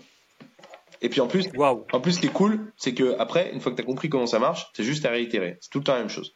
[1.05, 3.71] Et puis en plus, en plus, ce qui est cool, c'est que après, une fois
[3.73, 5.59] que tu as compris comment ça marche, c'est juste à réitérer.
[5.61, 6.35] C'est tout le temps la même chose.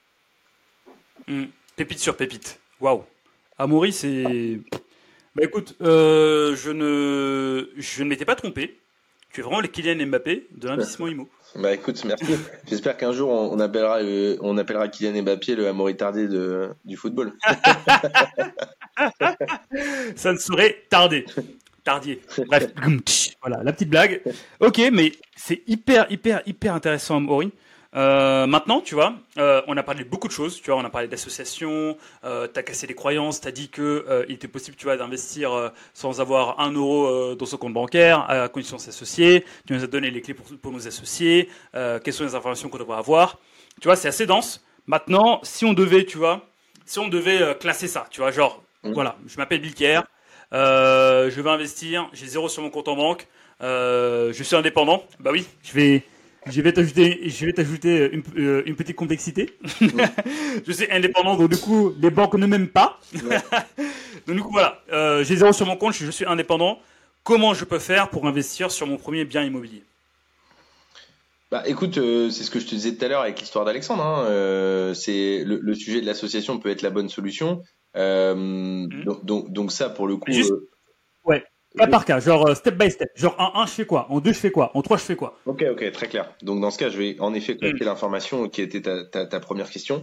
[1.26, 1.44] Hmm.
[1.76, 2.60] Pépite sur pépite.
[2.80, 3.02] Waouh.
[3.56, 4.60] Amaury, c'est.
[5.34, 8.78] Bah écoute, euh, je ne, je ne m'étais pas trompé.
[9.32, 11.28] Tu es vraiment le Kylian Mbappé de l'investissement IMO.
[11.54, 12.34] Bah écoute, merci.
[12.66, 14.00] J'espère qu'un jour on appellera,
[14.40, 17.32] on appellera Kylian Mbappé le Amaury tardé de, du football.
[20.16, 21.24] Ça ne saurait tarder.
[21.84, 22.20] Tardier.
[22.46, 22.68] Bref,
[23.40, 24.20] voilà, la petite blague.
[24.60, 27.52] Ok, mais c'est hyper, hyper, hyper intéressant, Maury.
[27.98, 30.62] Euh, maintenant, tu vois, euh, on a parlé de beaucoup de choses.
[30.62, 31.96] Tu vois, on a parlé d'associations.
[32.24, 33.40] Euh, tu as cassé les croyances.
[33.40, 37.34] Tu as dit que euh, il était possible, tu vois, d'investir sans avoir un euro
[37.34, 39.44] dans son compte bancaire, à condition de s'associer.
[39.66, 41.48] Tu nous as donné les clés pour, pour nous associer.
[41.72, 43.38] quelles sont les informations qu'on devrait avoir?
[43.80, 44.64] Tu vois, c'est assez dense.
[44.86, 46.46] Maintenant, si on devait, tu vois,
[46.86, 48.92] si on devait classer ça, tu vois, genre, mmh.
[48.92, 49.74] voilà, je m'appelle Bill
[50.54, 53.26] euh, je vais investir, j'ai zéro sur mon compte en banque,
[53.60, 55.04] je suis indépendant.
[55.20, 56.04] Bah oui, je vais,
[56.50, 59.50] je vais t'ajouter, je vais t'ajouter une, euh, une, petite complexité.
[60.66, 63.00] je suis indépendant, donc du coup, les banques ne m'aiment pas.
[64.26, 66.78] donc du coup, voilà, euh, j'ai zéro sur mon compte, je suis indépendant.
[67.24, 69.82] Comment je peux faire pour investir sur mon premier bien immobilier?
[71.50, 74.04] Bah, écoute, euh, c'est ce que je te disais tout à l'heure avec l'histoire d'Alexandre.
[74.04, 74.24] Hein.
[74.26, 77.62] Euh, c'est le, le, sujet de l'association peut être la bonne solution.
[77.96, 79.04] Euh, mhm.
[79.04, 80.30] donc, donc, donc, ça, pour le coup.
[80.30, 80.68] Euh,
[81.24, 81.42] ouais.
[81.76, 83.10] Cas par cas, genre euh, step by step.
[83.14, 84.06] Genre en 1, je fais quoi?
[84.10, 84.70] En 2, je fais quoi?
[84.74, 85.38] En 3, je fais quoi?
[85.44, 86.32] Ok, ok, très clair.
[86.42, 87.90] Donc dans ce cas, je vais en effet compléter mhm.
[87.90, 90.02] l'information qui était ta, ta, ta première question.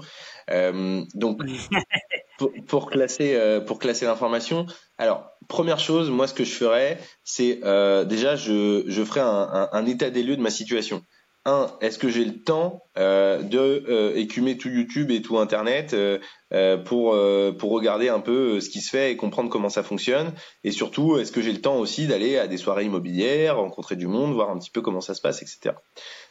[0.51, 1.41] Euh, donc
[2.37, 7.59] pour, pour, classer pour classer l'information, alors première chose, moi ce que je ferais, c'est
[7.63, 11.03] euh, déjà je, je ferai un, un, un, état des lieux de ma situation
[11.45, 15.93] un, est-ce que j'ai le temps euh, de euh, écumer tout YouTube et tout Internet
[15.93, 16.17] euh,
[16.53, 19.83] euh pour euh, pour regarder un peu ce qui se fait et comprendre comment ça
[19.83, 20.33] fonctionne?
[20.63, 24.07] Et surtout, est-ce que j'ai le temps aussi d'aller à des soirées immobilières, rencontrer du
[24.07, 25.75] monde, voir un petit peu comment ça se passe, etc.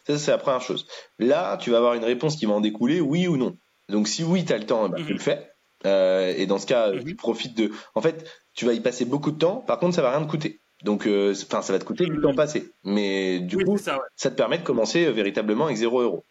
[0.05, 0.85] Ça, c'est la première chose.
[1.17, 3.57] Là, tu vas avoir une réponse qui va en découler, oui ou non.
[3.89, 5.19] Donc, si oui, tu as le temps, bah, tu le mhm.
[5.19, 5.51] fais.
[5.85, 7.05] et dans ce cas, mhm.
[7.05, 7.71] tu profites de.
[7.93, 9.57] En fait, tu vas y passer beaucoup de temps.
[9.57, 10.61] Par contre, ça va rien te coûter.
[10.83, 12.71] Donc, euh, enfin, ça va te coûter du temps passé.
[12.83, 16.25] Mais du coup, ça, ça, te permet de commencer euh, véritablement avec 0 euros.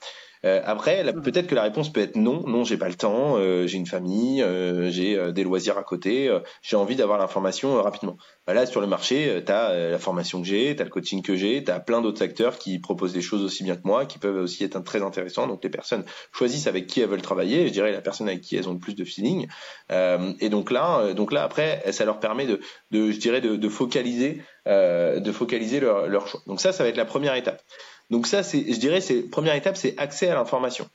[0.45, 1.23] Euh, après, mm.
[1.23, 3.87] peut-être que la réponse peut être non, non, j'ai pas le temps, euh, j'ai une
[3.87, 6.31] famille, euh, j'ai des loisirs à côté,
[6.63, 8.17] j'ai envie d'avoir l'information rapidement.
[8.47, 11.23] Bah là, sur le marché, tu as la formation que j'ai, tu as le coaching
[11.23, 14.05] que j'ai, tu as plein d'autres acteurs qui proposent des choses aussi bien que moi,
[14.05, 15.47] qui peuvent aussi être très intéressants.
[15.47, 18.57] Donc les personnes choisissent avec qui elles veulent travailler, je dirais la personne avec qui
[18.57, 19.47] elles ont le plus de feeling.
[19.91, 23.69] et donc là, donc là après, ça leur permet de, de je dirais, de, de
[23.69, 26.41] focaliser, de focaliser leur, leur choix.
[26.47, 27.63] Donc ça, ça va être la première étape.
[28.11, 30.89] Donc ça, c'est, je dirais, c'est première étape, c'est accès à l'information.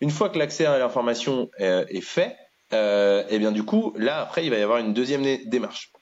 [0.00, 2.36] Une fois que l'accès à l'information euh, est fait,
[2.72, 5.92] euh, et eh bien du coup, là après, il va y avoir une deuxième démarche.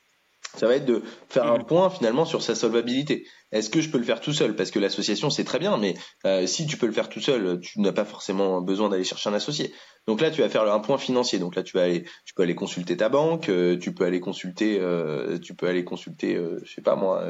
[0.56, 1.66] Ça va être de faire un mmh.
[1.66, 3.26] point finalement sur sa solvabilité.
[3.50, 4.54] Est-ce que je peux le faire tout seul?
[4.54, 5.94] Parce que l'association c'est très bien, mais
[6.26, 9.30] euh, si tu peux le faire tout seul, tu n'as pas forcément besoin d'aller chercher
[9.30, 9.72] un associé.
[10.06, 11.38] Donc là, tu vas faire un point financier.
[11.38, 14.20] Donc là, tu vas aller, tu peux aller consulter ta banque, euh, tu peux aller
[14.20, 17.24] consulter, euh, tu peux aller consulter, euh, je sais pas moi,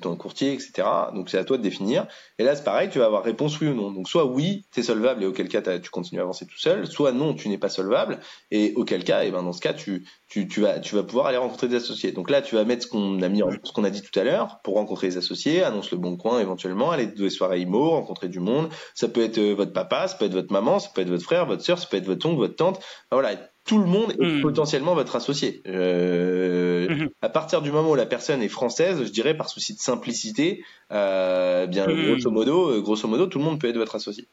[0.00, 0.88] ton courtier, etc.
[1.14, 2.06] Donc c'est à toi de définir.
[2.38, 3.90] Et là, c'est pareil, tu vas avoir réponse oui ou non.
[3.90, 6.86] Donc soit oui, tu es solvable et auquel cas tu continues à avancer tout seul.
[6.86, 8.20] Soit non, tu n'es pas solvable
[8.50, 11.26] et auquel cas, et ben dans ce cas, tu, tu, tu vas, tu vas pouvoir
[11.26, 12.12] aller rencontrer des associés.
[12.12, 14.18] Donc là, tu vas mettre ce qu'on a mis, en, ce qu'on a dit tout
[14.18, 17.90] à l'heure pour rencontrer des associés, annonce le bon coin éventuellement, aller des soirées IMO,
[17.90, 18.68] rencontrer du monde.
[18.94, 21.46] Ça peut être votre papa, ça peut être votre maman, ça peut être votre frère,
[21.46, 22.80] votre ça peut être votre oncle, votre tante.
[23.12, 24.42] voilà, tout le monde est hmm.
[24.42, 25.60] potentiellement votre associé.
[25.66, 27.08] Euh, hmm.
[27.20, 30.64] À partir du moment où la personne est française, je dirais par souci de simplicité,
[30.92, 32.12] euh, bien hmm.
[32.12, 34.28] grosso modo, euh, grosso modo, tout le monde peut être votre associé.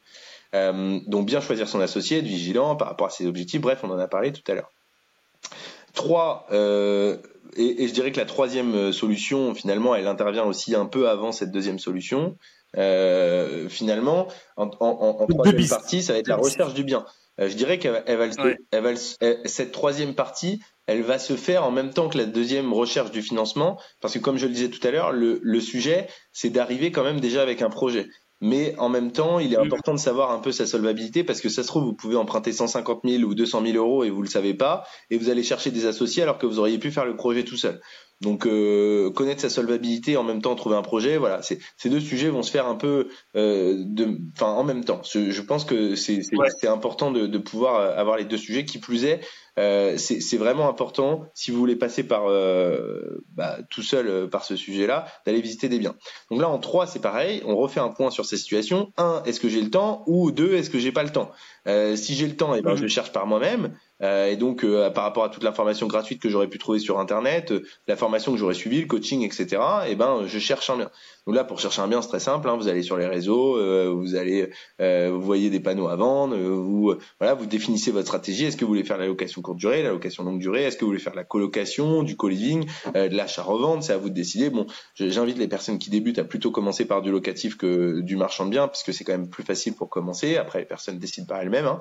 [0.52, 3.60] donc bien choisir son associé, être vigilant par rapport à ses objectifs.
[3.60, 4.70] Bref, on en a parlé tout à l'heure.
[5.94, 7.16] Trois, euh,
[7.56, 11.32] et, et, je dirais que la troisième solution, finalement, elle intervient aussi un peu avant
[11.32, 12.36] cette deuxième solution.
[12.76, 14.26] Euh, finalement,
[14.56, 17.04] en, en, en troisième partie, ça va être la recherche du bien.
[17.40, 18.26] Euh, je dirais qu'elle elle va,
[18.70, 22.72] elle va cette troisième partie, elle va se faire en même temps que la deuxième
[22.72, 26.08] recherche du financement, parce que comme je le disais tout à l'heure, le, le sujet,
[26.32, 28.06] c'est d'arriver quand même déjà avec un projet
[28.44, 31.48] mais en même temps, il est important de savoir un peu sa solvabilité parce que
[31.48, 34.28] ça se trouve, vous pouvez emprunter 150 000 ou 200 000 euros et vous le
[34.28, 37.16] savez pas, et vous allez chercher des associés alors que vous auriez pu faire le
[37.16, 37.80] projet tout seul.
[38.20, 42.28] Donc euh, connaître sa solvabilité en même temps trouver un projet, voilà, ces deux sujets
[42.28, 45.00] vont se faire un peu euh, de, enfin en même temps.
[45.10, 46.20] Je, je pense que c'est
[46.60, 48.66] c'est important de, de, pouvoir avoir les deux sujets.
[48.66, 49.20] Qui plus est,
[49.58, 54.44] euh, c'est vraiment important si vous voulez passer par euh, bah, tout seul euh, par
[54.44, 55.94] ce sujet-là, d'aller visiter des biens.
[56.30, 58.92] Donc là en trois c'est pareil, on refait un point sur ces situations.
[58.96, 60.02] Un, est-ce que j'ai le temps?
[60.06, 61.30] Ou deux, est-ce que j'ai pas le temps?
[61.68, 63.76] Euh, Si j'ai le temps, eh ben, je le cherche par moi-même.
[64.02, 66.98] Euh, et donc, euh, par rapport à toute l'information gratuite que j'aurais pu trouver sur
[66.98, 70.76] Internet, euh, la formation que j'aurais suivie, le coaching, etc., eh ben, je cherche un
[70.76, 70.90] bien.
[71.26, 72.48] Donc là, pour chercher un bien, c'est très simple.
[72.48, 73.54] Hein, vous allez sur les réseaux,
[73.94, 78.44] vous allez, vous voyez des panneaux à vendre, vous, voilà, vous définissez votre stratégie.
[78.44, 80.84] Est-ce que vous voulez faire la location courte durée, la location longue durée Est-ce que
[80.84, 84.50] vous voulez faire la colocation, du co-living, de l'achat-revente C'est à vous de décider.
[84.50, 84.66] Bon,
[84.96, 88.50] j'invite les personnes qui débutent à plutôt commencer par du locatif que du marchand de
[88.50, 90.36] biens, puisque c'est quand même plus facile pour commencer.
[90.36, 91.66] Après, les personnes décident par elles-mêmes.
[91.66, 91.80] Hein.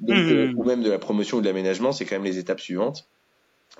[0.00, 0.54] donc, mmh.
[0.56, 3.06] ou même de la promotion ou de l'aménagement, c'est quand même les étapes suivantes.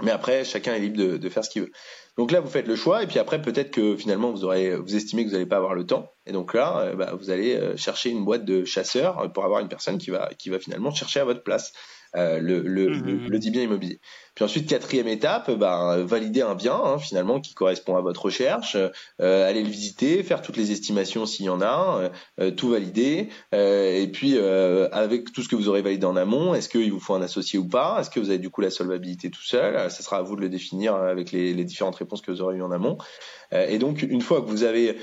[0.01, 1.73] Mais après, chacun est libre de, de, faire ce qu'il veut.
[2.17, 4.97] Donc là, vous faites le choix, et puis après, peut-être que finalement, vous aurez, vous
[4.97, 7.57] estimez que vous n'allez pas avoir le temps, et donc là, euh, bah, vous allez
[7.57, 10.91] euh, chercher une boîte de chasseurs pour avoir une personne qui va, qui va finalement
[10.91, 11.77] chercher à votre place euh,
[12.15, 14.01] le, le, mmh, le, mmh, le, dit bien immobilier.
[14.35, 18.77] Puis ensuite, quatrième étape, ben, valider un bien hein, finalement qui correspond à votre recherche,
[19.21, 22.11] euh, aller le visiter, faire toutes les estimations s'il y en a,
[22.41, 26.17] euh, tout valider, euh, et puis euh, avec tout ce que vous aurez validé en
[26.17, 27.99] amont, est-ce qu'il vous faut un associé ou pas?
[28.01, 29.79] Est-ce que vous avez du coup la solvabilité tout seul?
[29.91, 32.57] Ça sera à vous de le définir avec les, les différentes réponses que vous aurez
[32.57, 32.97] eues en amont.
[33.53, 34.97] Et donc, une fois que vous avez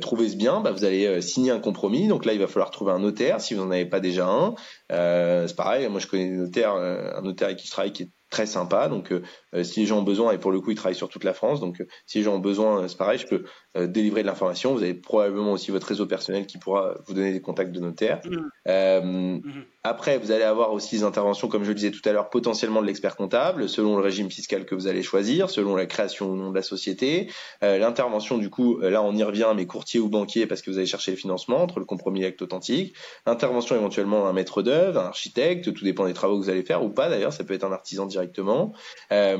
[0.00, 2.08] trouvé ce bien, ben, vous allez signer un compromis.
[2.08, 4.54] Donc là, il va falloir trouver un notaire si vous n'en avez pas déjà un.
[4.88, 8.10] c'est pareil, moi je connais des notaires, un notaire avec qui je travaille qui est
[8.32, 8.88] très sympa.
[8.88, 9.22] Donc, euh, euh,
[9.62, 11.60] si les gens ont besoin, et pour le coup, ils travaillent sur toute la France,
[11.60, 13.44] donc euh, si les gens ont besoin, c'est pareil, je peux
[13.86, 14.74] délivrer de l'information.
[14.74, 18.20] Vous avez probablement aussi votre réseau personnel qui pourra vous donner des contacts de notaires.
[18.24, 19.38] Mmh.
[19.38, 19.62] Mmh.
[19.82, 22.82] Après, vous allez avoir aussi des interventions, comme je le disais tout à l'heure, potentiellement
[22.82, 26.36] de l'expert comptable, selon le régime fiscal que vous allez choisir, selon la création ou
[26.36, 27.30] non de la société.
[27.62, 30.86] L'intervention, du coup, là, on y revient, mais courtier ou banquier, parce que vous allez
[30.86, 32.94] chercher le financement entre le compromis et l'acte authentique.
[33.26, 36.84] Intervention éventuellement un maître d'œuvre, un architecte, tout dépend des travaux que vous allez faire
[36.84, 37.08] ou pas.
[37.08, 38.72] D'ailleurs, ça peut être un artisan direct directement.
[39.10, 39.36] Euh,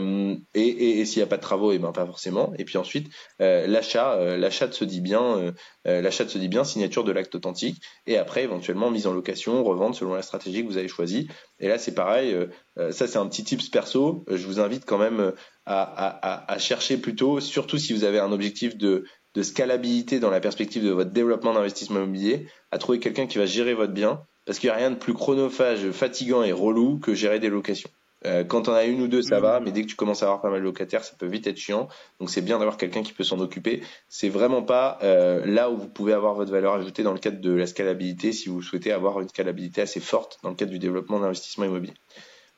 [0.54, 2.52] et, et, s'il n'y a pas de travaux, et eh ben pas forcément.
[2.58, 3.08] Et puis ensuite,
[3.40, 5.52] euh, l'achat, euh, l'achat se dit bien,
[5.84, 7.82] l'achat de se dit bien, signature de l'acte authentique.
[8.06, 11.28] Et après, éventuellement mise en location, revente selon la stratégie que vous avez choisie.
[11.60, 12.36] Et là, c'est pareil.
[12.76, 14.24] ça, c'est un petit tips perso.
[14.28, 15.32] Je vous invite quand même
[15.66, 20.84] à, chercher plutôt, surtout si vous avez un objectif de de scalabilité dans la perspective
[20.84, 24.68] de votre développement d'investissement immobilier, à trouver quelqu'un qui va gérer votre bien, parce qu'il
[24.68, 27.90] n'y a rien de plus chronophage, fatigant et relou que gérer des locations.
[28.24, 30.26] Euh, quand on a une ou deux, ça va, mais dès que tu commences à
[30.26, 31.88] avoir pas mal de locataires, ça peut vite être chiant.
[32.20, 33.82] Donc c'est bien d'avoir quelqu'un qui peut s'en occuper.
[34.08, 37.40] C'est vraiment pas euh, là où vous pouvez avoir votre valeur ajoutée dans le cadre
[37.40, 40.78] de la scalabilité, si vous souhaitez avoir une scalabilité assez forte dans le cadre du
[40.78, 41.94] développement d'investissement immobilier.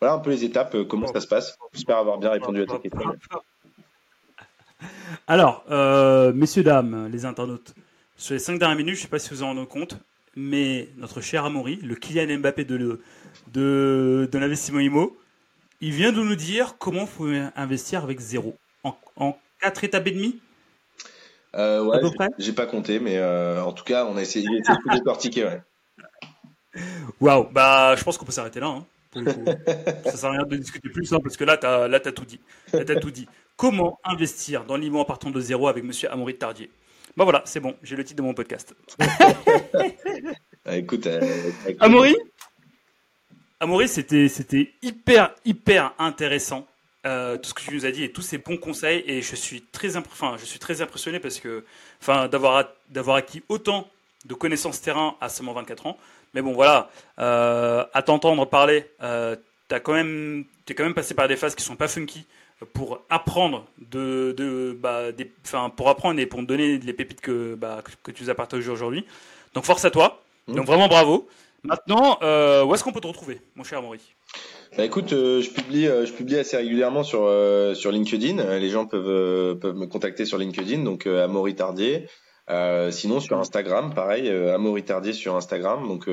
[0.01, 1.57] Voilà un peu les étapes, euh, comment ça se passe.
[1.73, 3.09] J'espère avoir bien répondu à ta question.
[5.27, 5.65] Alors,
[6.35, 7.75] messieurs, dames, les internautes,
[8.17, 9.97] sur les cinq dernières minutes, je ne sais pas si vous en rendez compte,
[10.37, 13.01] mais notre cher Amaury, le Kylian Mbappé de,
[13.53, 15.17] de, de l'investissement IMO,
[15.85, 18.57] il vient de nous dire comment il faut investir avec zéro.
[18.85, 20.41] En, en quatre étapes et demie?
[21.55, 22.01] Euh, ouais,
[22.39, 25.45] j'ai pas compté, mais euh, en tout cas, on a essayé, de tout décortiquer.
[25.45, 25.61] Ouais.
[27.21, 28.69] Waouh, bah, je pense qu'on peut s'arrêter là.
[28.69, 28.87] Hein,
[30.05, 32.13] ça sert à rien de discuter plus, hein, parce que là, tu as, là, as
[32.13, 32.41] tout dit.
[32.73, 33.29] Là, as tout dit.
[33.57, 36.71] Comment investir dans l'IMO en partant de zéro avec Monsieur Amaury Tardier
[37.15, 38.75] Bah voilà, c'est bon, j'ai le titre de mon podcast.
[40.67, 41.21] Ah, écoute, euh,
[41.79, 42.17] Amaury,
[43.65, 46.67] Amaury, c'était c'était hyper hyper intéressant
[47.07, 49.35] euh, tout ce que tu nous as dit et tous ces bons conseils et je
[49.35, 51.65] suis très enfin, je suis très impressionné parce que
[51.99, 53.89] enfin d'avoir d'avoir acquis autant
[54.27, 55.97] de connaissances terrain à seulement 24 ans.
[56.35, 59.35] Mais bon voilà, euh, à t'entendre parler, euh,
[59.69, 62.27] t'as quand même t'es quand même passé par des phases qui sont pas funky
[62.75, 67.23] pour apprendre de, de bah, des, enfin, pour apprendre et pour me donner les pépites
[67.23, 69.07] que bah, que tu nous as partagées aujourd'hui.
[69.55, 70.23] Donc force à toi.
[70.49, 70.55] Mmh.
[70.55, 71.27] Donc vraiment bravo.
[71.65, 74.01] Maintenant, euh, où est-ce qu'on peut te retrouver, mon cher Amaury?
[74.77, 77.21] Bah écoute, euh, je publie, euh, je publie assez régulièrement sur
[77.75, 78.59] sur LinkedIn.
[78.59, 82.07] Les gens peuvent peuvent me contacter sur LinkedIn, donc Amaury Tardier.
[82.91, 85.89] sinon sur Instagram, pareil, Amaury Tardier sur Instagram.
[85.89, 86.07] Donc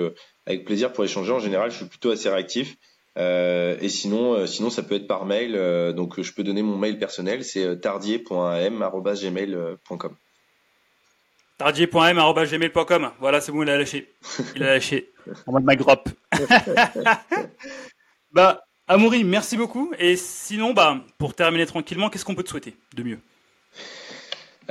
[0.46, 1.34] avec plaisir pour échanger.
[1.34, 2.78] En général, je suis plutôt assez réactif.
[3.18, 5.52] et sinon, sinon ça peut être par mail.
[5.94, 10.16] donc je peux donner mon mail personnel, c'est tardier.am@gmail.com.
[11.62, 13.12] Tardier.m.gmail.com.
[13.20, 14.12] Voilà, c'est bon, il a lâché.
[14.56, 15.12] Il a lâché.
[15.46, 16.10] en mode drop.
[18.32, 19.94] bah, Amaury, merci beaucoup.
[20.00, 23.20] Et sinon, bah, pour terminer tranquillement, qu'est-ce qu'on peut te souhaiter de mieux?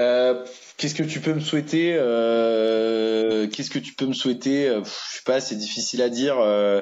[0.00, 0.44] Euh,
[0.80, 5.16] Qu'est-ce que tu peux me souhaiter euh, Qu'est-ce que tu peux me souhaiter euh, Je
[5.16, 6.38] sais pas, c'est difficile à dire.
[6.38, 6.80] Euh,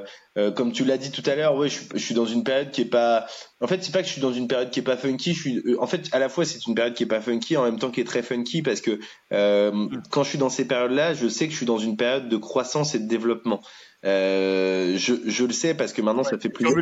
[0.54, 2.82] comme tu l'as dit tout à l'heure, ouais, je, je, suis dans une période qui
[2.82, 3.26] est pas.
[3.60, 5.34] En fait, c'est pas que je suis dans une période qui est pas funky.
[5.34, 5.76] Je suis.
[5.80, 7.90] En fait, à la fois, c'est une période qui est pas funky, en même temps
[7.90, 9.00] qui est très funky, parce que
[9.30, 12.36] quand je suis dans ces périodes-là, je sais que je suis dans une période de
[12.36, 13.62] croissance et de développement.
[14.04, 16.72] je, je le sais parce que maintenant, ça fait plus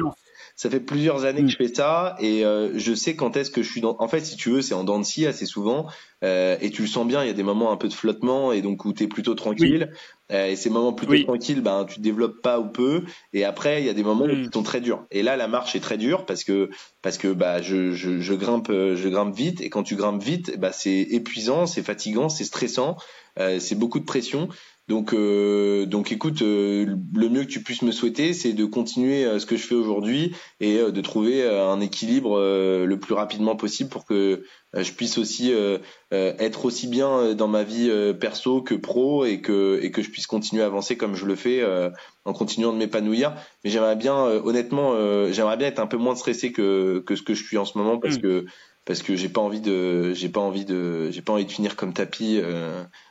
[0.56, 3.62] ça fait plusieurs années que je fais ça et euh, je sais quand est-ce que
[3.62, 3.94] je suis dans.
[3.98, 5.86] En fait, si tu veux, c'est en dents de scie assez souvent
[6.24, 7.22] euh, et tu le sens bien.
[7.22, 9.34] Il y a des moments un peu de flottement et donc où tu es plutôt
[9.34, 9.92] tranquille.
[10.32, 13.04] Euh, et ces moments plutôt tranquilles, ben tu développes pas ou peu.
[13.34, 15.04] Et après, il y a des moments où qui sont très durs.
[15.10, 16.70] Et là, la marche est très dure parce que
[17.02, 20.58] parce que bah je, je, je grimpe je grimpe vite et quand tu grimpes vite,
[20.58, 22.96] bah c'est épuisant, c'est fatigant, c'est stressant,
[23.36, 24.48] c'est beaucoup de pression.
[24.88, 29.24] Donc, euh, donc écoute, euh, le mieux que tu puisses me souhaiter, c'est de continuer
[29.24, 33.90] euh, ce que je fais aujourd'hui et de trouver un équilibre le plus rapidement possible
[33.90, 35.52] pour que je puisse aussi
[36.10, 40.26] être aussi bien dans ma vie perso que pro et que et que je puisse
[40.26, 41.62] continuer à avancer comme je le fais
[42.24, 43.34] en continuant de m'épanouir.
[43.64, 44.92] Mais j'aimerais bien, honnêtement,
[45.30, 47.76] j'aimerais bien être un peu moins stressé que que ce que je suis en ce
[47.76, 48.22] moment parce mmh.
[48.22, 48.46] que
[48.84, 51.76] parce que j'ai pas envie de j'ai pas envie de j'ai pas envie de finir
[51.76, 52.40] comme tapis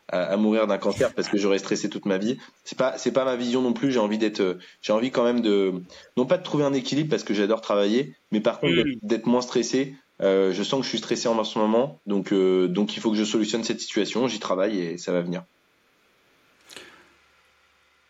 [0.10, 2.38] à, mourir d'un cancer parce que j'aurais stressé toute ma vie.
[2.64, 3.92] C'est pas c'est pas ma vision non plus.
[3.92, 5.74] J'ai envie d'être j'ai envie quand même de
[6.18, 9.42] non pas de trouver un équilibre parce que j'adore travailler, mais par contre d'être moins
[9.42, 9.96] stressé.
[10.22, 13.12] Euh, je sens que je suis stressé en ce moment, donc euh, donc il faut
[13.12, 14.28] que je solutionne cette situation.
[14.28, 15.44] J'y travaille et ça va venir.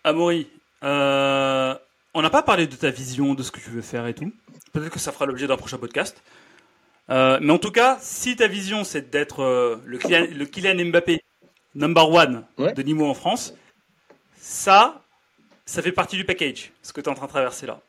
[0.04, 0.48] Amaury,
[0.84, 1.74] euh,
[2.14, 4.32] on n'a pas parlé de ta vision, de ce que tu veux faire et tout.
[4.72, 6.22] Peut-être que ça fera l'objet d'un prochain podcast.
[7.10, 11.25] Euh, mais en tout cas, si ta vision c'est d'être euh, le, le Kylian Mbappé
[11.76, 13.54] number one de niveau en France,
[14.38, 15.02] ça,
[15.66, 17.80] ça fait partie du package, ce que tu es en train de traverser là.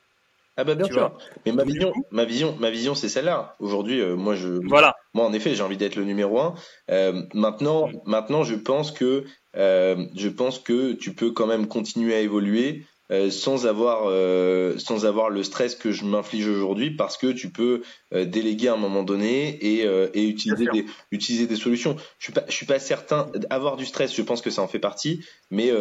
[0.59, 1.15] Ah bah bien sûr.
[1.45, 3.55] Mais ma vision, ma vision, ma vision, c'est celle-là.
[3.59, 4.95] Aujourd'hui, euh, moi je, voilà.
[5.13, 6.55] moi en effet, j'ai envie d'être le numéro un.
[6.89, 9.25] Euh, maintenant, maintenant, je pense que,
[9.55, 14.77] euh, je pense que tu peux quand même continuer à évoluer euh, sans avoir euh,
[14.77, 17.81] sans avoir le stress que je m'inflige aujourd'hui parce que tu peux
[18.13, 21.95] euh, déléguer à un moment donné et, et utiliser des utiliser des solutions.
[22.19, 24.13] Je suis pas je suis pas certain avoir du stress.
[24.13, 25.71] Je pense que ça en fait partie, mais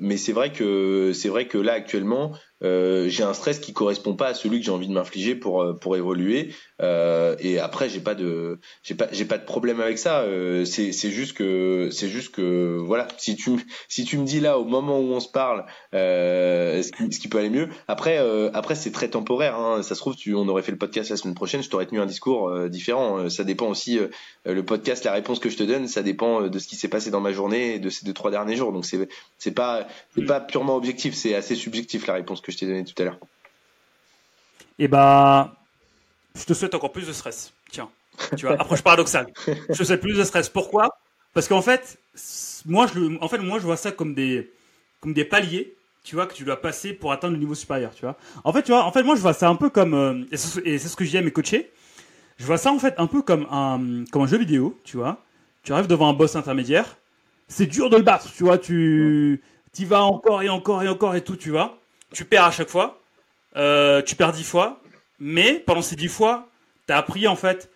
[0.00, 2.32] mais c'est vrai que c'est vrai que là actuellement
[2.62, 5.62] euh, j'ai un stress qui correspond pas à celui que j'ai envie de m'infliger pour
[5.62, 6.54] euh, pour évoluer.
[6.80, 10.24] Euh, et après, j'ai pas de j'ai pas j'ai pas de problème avec ça.
[10.64, 13.08] C'est c'est juste que c'est juste que voilà.
[13.18, 13.50] Si tu
[13.88, 17.50] si tu me dis là au moment où on se parle, ce, qui, peut aller
[17.50, 17.68] mieux.
[17.88, 18.18] Après
[18.54, 19.56] après c'est très temporaire.
[19.56, 19.82] Hein.
[19.82, 22.06] Ça se trouve, on aurait fait le podcast la semaine prochaine, je t'aurais tenu un
[22.06, 23.28] discours différent.
[23.28, 23.98] Ça dépend aussi
[24.44, 27.10] le podcast, la réponse que je te donne, ça dépend de ce qui s'est passé
[27.10, 28.72] dans ma journée et de ces deux trois derniers jours.
[28.72, 29.08] Donc c'est
[29.38, 29.86] c'est pas
[30.26, 33.18] pas purement objectif, c'est assez subjectif la réponse que je t'ai donné tout à l'heure.
[34.78, 35.54] Et eh bah,
[36.34, 37.52] je te souhaite encore plus de stress.
[37.70, 37.90] Tiens,
[38.36, 39.26] tu vois, approche paradoxale.
[39.46, 40.48] Je te souhaite plus de stress.
[40.48, 40.98] Pourquoi?
[41.34, 41.98] Parce qu'en fait,
[42.66, 44.50] moi je, en fait, moi, je vois ça comme des,
[45.00, 45.74] comme des paliers
[46.04, 48.16] tu vois, que tu dois passer pour atteindre le niveau supérieur, tu vois.
[48.44, 50.36] En fait, tu vois, en fait, moi, je vois ça un peu comme, euh, et
[50.78, 51.70] c'est ce que je dis à mes coachés,
[52.38, 55.22] je vois ça en fait un peu comme un, comme un jeu vidéo, tu vois.
[55.62, 56.96] Tu arrives devant un boss intermédiaire,
[57.46, 59.42] c'est dur de le battre, tu vois, tu,
[59.78, 61.78] y vas encore et encore et encore et tout, tu vois
[62.12, 63.00] tu perds à chaque fois,
[63.56, 64.80] euh, tu perds dix fois,
[65.18, 66.48] mais pendant ces dix fois,
[66.86, 67.70] tu as appris en fait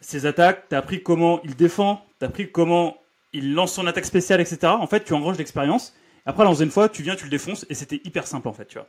[0.00, 2.96] ses attaques, tu as appris comment il défend, tu as appris comment
[3.32, 4.58] il lance son attaque spéciale, etc.
[4.66, 5.94] En fait, tu engranges l'expérience.
[6.26, 8.66] Après, la deuxième fois, tu viens, tu le défonces, et c'était hyper simple en fait,
[8.66, 8.88] tu vois.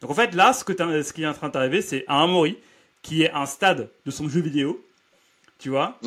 [0.00, 2.58] Donc en fait, là, ce, que ce qui est en train d'arriver, c'est un Amori
[3.02, 4.84] qui est un stade de son jeu vidéo,
[5.58, 5.98] tu vois.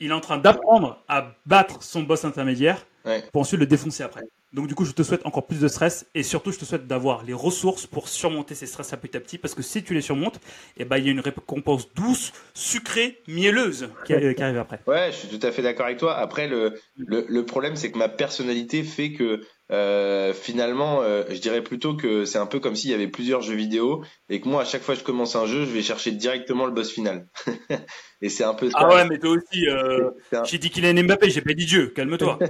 [0.00, 2.86] Il est en train d'apprendre à battre son boss intermédiaire
[3.32, 4.22] pour ensuite le défoncer après.
[4.54, 6.86] Donc du coup, je te souhaite encore plus de stress et surtout, je te souhaite
[6.86, 9.94] d'avoir les ressources pour surmonter ces stress à petit à petit parce que si tu
[9.94, 10.40] les surmontes,
[10.76, 14.80] eh ben, il y a une récompense douce, sucrée, mielleuse qui, arrive après.
[14.86, 16.16] Ouais, je suis tout à fait d'accord avec toi.
[16.16, 19.40] Après, le, le, problème, c'est que ma personnalité fait que
[19.72, 23.40] euh, finalement, euh, je dirais plutôt que c'est un peu comme s'il y avait plusieurs
[23.40, 25.82] jeux vidéo et que moi, à chaque fois que je commence un jeu, je vais
[25.82, 27.26] chercher directement le boss final.
[28.20, 28.78] et c'est un peu ça.
[28.80, 30.10] Ah ouais, mais toi aussi, euh,
[30.44, 32.38] j'ai dit qu'il est Mbappé, j'ai pas dit Dieu, calme-toi.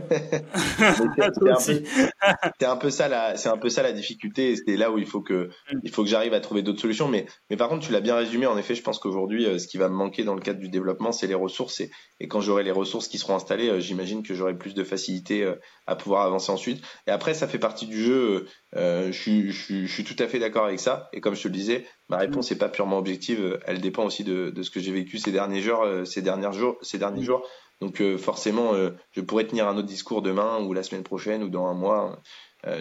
[1.59, 4.55] c'est un, peu ça la, c'est un peu ça la difficulté.
[4.57, 5.81] C'est là où il faut que, mm.
[5.83, 7.09] il faut que j'arrive à trouver d'autres solutions.
[7.09, 8.47] Mais, mais par contre, tu l'as bien résumé.
[8.47, 11.13] En effet, je pense qu'aujourd'hui, ce qui va me manquer dans le cadre du développement,
[11.13, 11.81] c'est les ressources.
[11.81, 11.91] Et,
[12.21, 15.51] et quand j'aurai les ressources qui seront installées, j'imagine que j'aurai plus de facilité
[15.87, 16.85] à pouvoir avancer ensuite.
[17.07, 18.47] Et après, ça fait partie du jeu.
[18.77, 21.09] Euh, je, suis, tout à fait d'accord avec ça.
[21.13, 23.61] Et comme je te le disais, ma réponse n'est pas purement objective.
[23.67, 26.77] Elle dépend aussi de, de ce que j'ai vécu ces derniers jours, ces derniers jours,
[26.83, 27.47] ces derniers jours.
[27.81, 28.73] Donc forcément,
[29.11, 32.23] je pourrais tenir un autre discours demain ou la semaine prochaine ou dans un mois.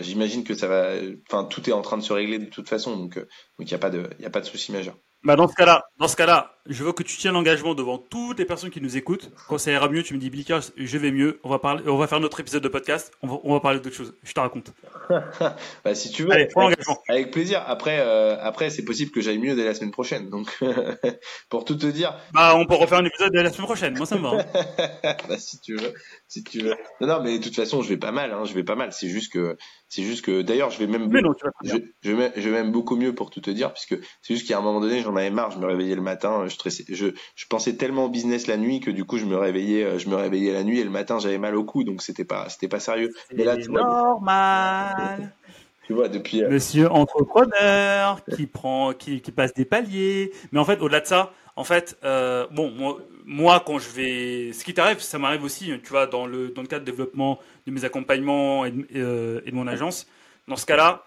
[0.01, 0.93] J'imagine que ça va.
[1.27, 2.95] Enfin, tout est en train de se régler de toute façon.
[2.95, 3.27] Donc, donc
[3.59, 4.95] il n'y a pas de, il a pas de souci majeur.
[5.23, 8.39] Bah dans ce cas-là, dans ce cas-là, je veux que tu tiennes l'engagement devant toutes
[8.39, 9.31] les personnes qui nous écoutent.
[9.47, 10.45] Quand ça ira mieux, tu me dis Billy
[10.75, 11.39] je vais mieux.
[11.43, 13.11] On va parler, on va faire notre épisode de podcast.
[13.21, 14.15] On va, on va parler d'autres choses.
[14.23, 14.73] Je te raconte.
[15.83, 16.31] bah, si tu veux.
[16.31, 16.97] Allez, prends l'engagement.
[17.07, 17.63] Avec plaisir.
[17.67, 20.29] Après, euh, après, c'est possible que j'aille mieux dès la semaine prochaine.
[20.29, 20.57] Donc,
[21.49, 22.17] pour tout te dire.
[22.33, 23.97] Bah, on peut refaire un épisode dès la semaine prochaine.
[23.97, 24.45] Moi, ça me va.
[24.53, 25.15] Hein.
[25.29, 25.93] bah, si tu veux,
[26.33, 26.73] si tu veux.
[26.99, 28.31] Non, non, mais de toute façon, je vais pas mal.
[28.31, 28.43] Hein.
[28.45, 28.91] Je vais pas mal.
[28.91, 29.55] C'est juste que,
[29.87, 30.41] c'est juste que.
[30.41, 31.07] D'ailleurs, je vais même.
[31.09, 33.51] Mais non, tu vas je, je, vais, je vais même beaucoup mieux pour tout te
[33.51, 35.51] dire, puisque c'est juste qu'à un moment donné, j'en avais marre.
[35.51, 36.55] Je me réveillais le matin, je,
[36.89, 37.05] je,
[37.35, 40.09] je, pensais tellement au business la nuit que du coup je me réveillais, euh, je
[40.09, 42.67] me réveillais la nuit et le matin j'avais mal au cou, donc c'était pas, c'était
[42.67, 43.11] pas sérieux.
[43.31, 45.33] Mais là, normal.
[45.85, 46.41] Tu vois, depuis.
[46.41, 50.31] Euh, Monsieur entrepreneur qui prend, qui, qui, passe des paliers.
[50.53, 54.53] Mais en fait, au-delà de ça, en fait, euh, bon, moi, moi, quand je vais,
[54.53, 57.39] ce qui t'arrive, ça m'arrive aussi, tu vois, dans le dans le cadre de développement
[57.67, 60.07] de mes accompagnements et de, et de mon agence.
[60.47, 61.03] Dans ce cas-là,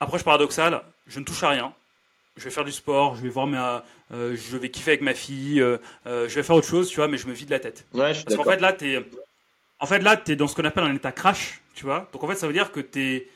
[0.00, 1.74] approche paradoxale, je ne touche à rien
[2.36, 5.14] je vais faire du sport, je vais voir ma, euh, je vais kiffer avec ma
[5.14, 7.60] fille, euh, euh, je vais faire autre chose, tu vois, mais je me vide la
[7.60, 7.86] tête.
[7.94, 8.98] Ouais, je suis Parce qu'en fait là, t'es,
[9.78, 12.08] en fait là, t'es dans ce qu'on appelle un état crash, tu vois.
[12.12, 13.28] Donc en fait, ça veut dire que t'es,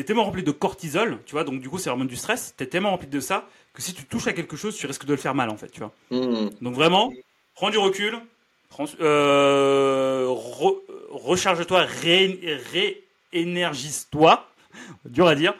[0.00, 1.44] es tellement rempli de cortisol, tu vois.
[1.44, 2.54] Donc du coup, c'est vraiment du stress.
[2.56, 5.12] T'es tellement rempli de ça que si tu touches à quelque chose, tu risques de
[5.12, 5.92] le faire mal, en fait, tu vois.
[6.10, 6.50] Mmh.
[6.60, 7.12] Donc vraiment,
[7.54, 8.18] prends du recul,
[11.10, 11.86] recharge-toi,
[13.32, 14.48] réénergise-toi,
[15.04, 15.54] dur à dire.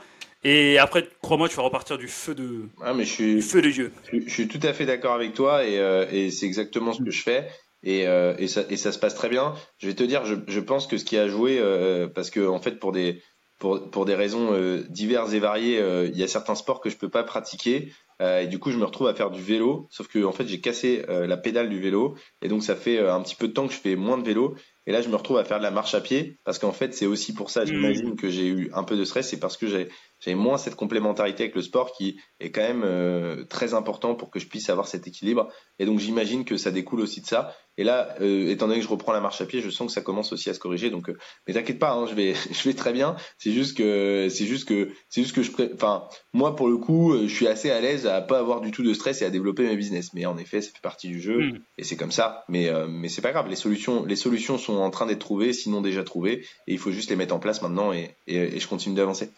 [0.45, 3.70] Et après, crois-moi, tu vas repartir du feu de, ah, mais je suis, feu de
[3.70, 3.93] Dieu.
[4.12, 7.11] Je, suis tout à fait d'accord avec toi et, euh, et c'est exactement ce que
[7.11, 7.49] je fais.
[7.82, 9.55] Et, euh, et, ça, et ça se passe très bien.
[9.78, 12.47] Je vais te dire, je, je pense que ce qui a joué, euh, parce que
[12.47, 13.22] en fait, pour des,
[13.59, 16.90] pour, pour des raisons euh, diverses et variées, euh, il y a certains sports que
[16.90, 17.92] je peux pas pratiquer.
[18.20, 20.61] et du coup, je me retrouve à faire du vélo, sauf que en fait, j'ai
[20.61, 23.74] cassé la pédale du vélo, et donc ça fait un petit peu de temps que
[23.74, 24.54] je fais moins de vélo.
[24.87, 26.95] Et là, je me retrouve à faire de la marche à pied, parce qu'en fait,
[26.95, 27.66] c'est aussi pour ça, mmh.
[27.66, 29.89] j'imagine, que j'ai eu un peu de stress, c'est parce que j'ai
[30.34, 34.41] moins cette complémentarité avec le sport qui est quand même euh, très important pour que
[34.41, 35.49] je puisse avoir cet équilibre.
[35.78, 37.55] Et donc j'imagine que ça découle aussi de ça.
[37.78, 39.93] Et là, euh, étant donné que je reprends la marche à pied, je sens que
[39.93, 40.89] ça commence aussi à se corriger.
[40.89, 43.16] Donc, euh, mais t'inquiète pas, hein, je vais, je vais très bien.
[43.37, 47.14] C'est juste que, c'est juste que, c'est juste que je, enfin, moi pour le coup,
[47.26, 49.64] je suis assez à l'aise à pas avoir du tout de stress et à développer
[49.64, 50.14] mes business.
[50.14, 51.59] Mais en effet, ça fait partie du jeu mm.
[51.78, 52.45] et c'est comme ça.
[52.49, 53.49] Mais, mais c'est pas grave.
[53.49, 56.91] Les solutions, les solutions sont en train d'être trouvées, sinon déjà trouvées, et il faut
[56.91, 57.93] juste les mettre en place maintenant.
[57.93, 59.31] et, et je continue d'avancer.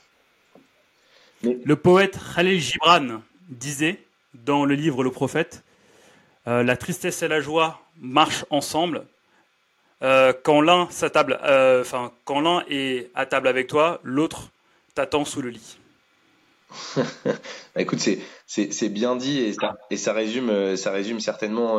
[1.42, 4.02] Le poète Khalil Gibran disait
[4.34, 5.62] dans le livre Le Prophète
[6.46, 9.06] euh, La tristesse et la joie marchent ensemble.
[10.02, 10.88] Euh, quand l'un
[11.44, 14.50] euh, enfin quand l'un est à table avec toi, l'autre
[14.94, 15.78] t'attend sous le lit.
[17.74, 18.00] Bah, écoute,
[18.46, 21.78] c'est bien dit et ça, et ça résume ça résume certainement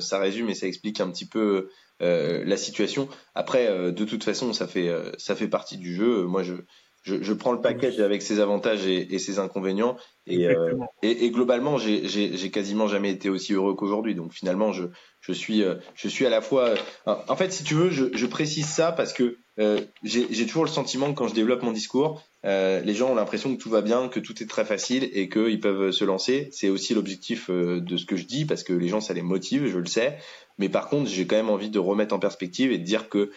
[0.00, 1.70] ça résume et ça explique un petit peu
[2.02, 3.08] la situation.
[3.34, 6.24] Après, de toute façon, ça fait ça fait partie du jeu.
[6.24, 6.54] Moi, je
[7.02, 9.96] je, je, prends le package avec ses avantages et, et ses inconvénients.
[10.26, 14.14] Et, euh, et, et globalement, j'ai quasiment jamais été aussi heureux qu'aujourd'hui.
[14.14, 14.84] Donc finalement, je,
[15.20, 16.70] je, suis, euh, je suis à la fois.
[17.08, 20.64] Euh, en fait, si tu veux, je, je précise ça parce que euh, j'ai toujours
[20.64, 23.70] le sentiment que quand je développe mon discours, euh, les gens ont l'impression que tout
[23.70, 26.48] va bien, que tout est très facile et qu'ils peuvent se lancer.
[26.52, 29.66] C'est aussi l'objectif de ce que je dis parce que les gens, ça les motive,
[29.66, 30.18] je le sais.
[30.58, 33.30] Mais par contre, j'ai quand même envie de remettre en perspective et de dire que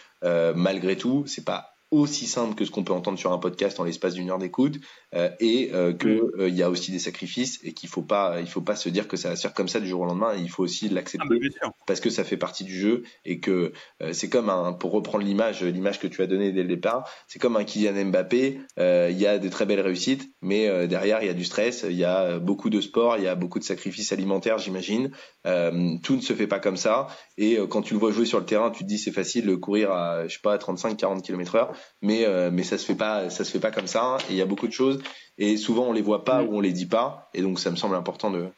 [0.54, 3.84] malgré tout, c'est pas aussi simple que ce qu'on peut entendre sur un podcast en
[3.84, 4.80] l'espace d'une heure d'écoute
[5.14, 8.40] euh, et euh, que euh, il y a aussi des sacrifices et qu'il faut pas
[8.40, 10.04] il faut pas se dire que ça va se faire comme ça du jour au
[10.04, 10.34] lendemain.
[10.34, 13.72] Il faut aussi l'accepter ah, parce que ça fait partie du jeu et que
[14.12, 17.38] c'est comme un pour reprendre l'image l'image que tu as donnée dès le départ c'est
[17.38, 21.30] comme un Kylian Mbappé il y a des très belles réussites mais derrière il y
[21.30, 24.12] a du stress il y a beaucoup de sport il y a beaucoup de sacrifices
[24.12, 25.10] alimentaires j'imagine.
[25.44, 27.06] Tout ne se fait pas comme ça
[27.38, 29.54] et quand tu le vois jouer sur le terrain tu te dis c'est facile de
[29.54, 32.94] courir à je sais pas 35 40 km heure mais euh, mais ça se fait
[32.94, 34.18] pas ça se fait pas comme ça hein.
[34.28, 35.02] et il y a beaucoup de choses
[35.38, 36.48] et souvent on les voit pas mm.
[36.48, 38.48] ou on les dit pas et donc ça me semble important de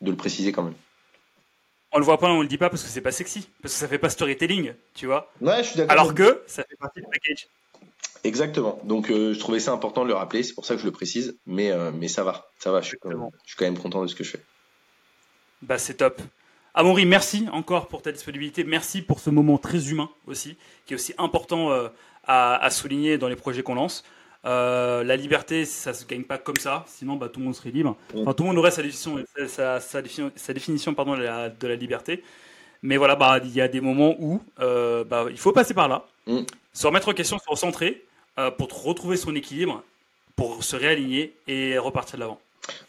[0.00, 0.74] de le préciser quand même.
[1.92, 3.80] On le voit pas, on le dit pas parce que c'est pas sexy, parce que
[3.80, 5.32] ça fait pas storytelling, tu vois.
[5.40, 5.92] Ouais, je suis d'accord.
[5.92, 7.48] Alors que ça fait partie du package.
[8.24, 8.80] Exactement.
[8.84, 10.92] Donc euh, je trouvais ça important de le rappeler, c'est pour ça que je le
[10.92, 12.80] précise, mais euh, mais ça va, ça va.
[12.80, 14.44] Je suis, quand même, je suis quand même content de ce que je fais.
[15.62, 16.20] Bah c'est top.
[16.74, 18.64] Amaury, merci encore pour ta disponibilité.
[18.64, 21.70] Merci pour ce moment très humain aussi, qui est aussi important
[22.26, 24.04] à, souligner dans les projets qu'on lance.
[24.44, 27.70] Euh, la liberté, ça se gagne pas comme ça, sinon bah, tout le monde serait
[27.70, 27.96] libre.
[28.16, 31.74] Enfin, tout le monde aurait sa définition, sa, sa, définition, pardon, de la, de, la,
[31.74, 32.22] liberté.
[32.82, 35.88] Mais voilà, bah, il y a des moments où euh, bah, il faut passer par
[35.88, 36.42] là, mm.
[36.72, 38.04] se remettre en question, se recentrer,
[38.38, 39.82] euh, pour retrouver son équilibre,
[40.36, 42.40] pour se réaligner et repartir de l'avant.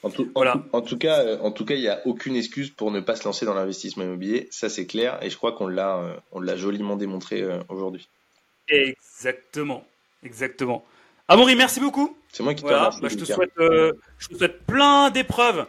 [0.03, 0.61] En tout, voilà.
[0.73, 3.23] en, tout cas, en tout cas, il n'y a aucune excuse pour ne pas se
[3.23, 4.47] lancer dans l'investissement immobilier.
[4.51, 5.17] Ça, c'est clair.
[5.23, 8.07] Et je crois qu'on l'a, on l'a joliment démontré aujourd'hui.
[8.69, 9.85] Exactement.
[10.23, 10.85] Exactement.
[11.27, 12.17] Amaury, merci beaucoup.
[12.31, 13.01] C'est moi qui te remercie.
[13.01, 15.65] Bah, je, te souhaite, je te souhaite plein d'épreuves,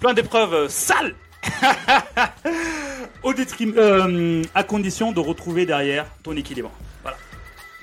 [0.00, 1.14] plein d'épreuves sales,
[3.22, 6.70] au détriment, à condition de retrouver derrière ton équilibre.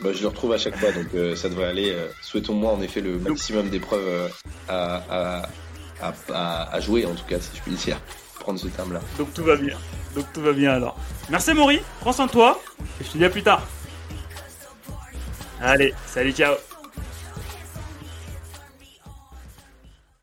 [0.02, 1.92] Bah, je le retrouve à chaque fois, donc euh, ça devrait aller.
[1.92, 4.30] Euh, souhaitons-moi en effet le maximum d'épreuves euh,
[4.70, 5.42] à,
[6.02, 8.00] à, à, à, jouer, en tout cas, si je puis dire,
[8.40, 9.02] prendre ce terme-là.
[9.18, 9.78] Donc tout va bien.
[10.16, 10.98] Donc tout va bien alors.
[11.30, 12.62] Merci Maury, prends soin de toi,
[13.02, 13.68] et je te dis à plus tard.
[15.62, 16.69] Allez, salut, ciao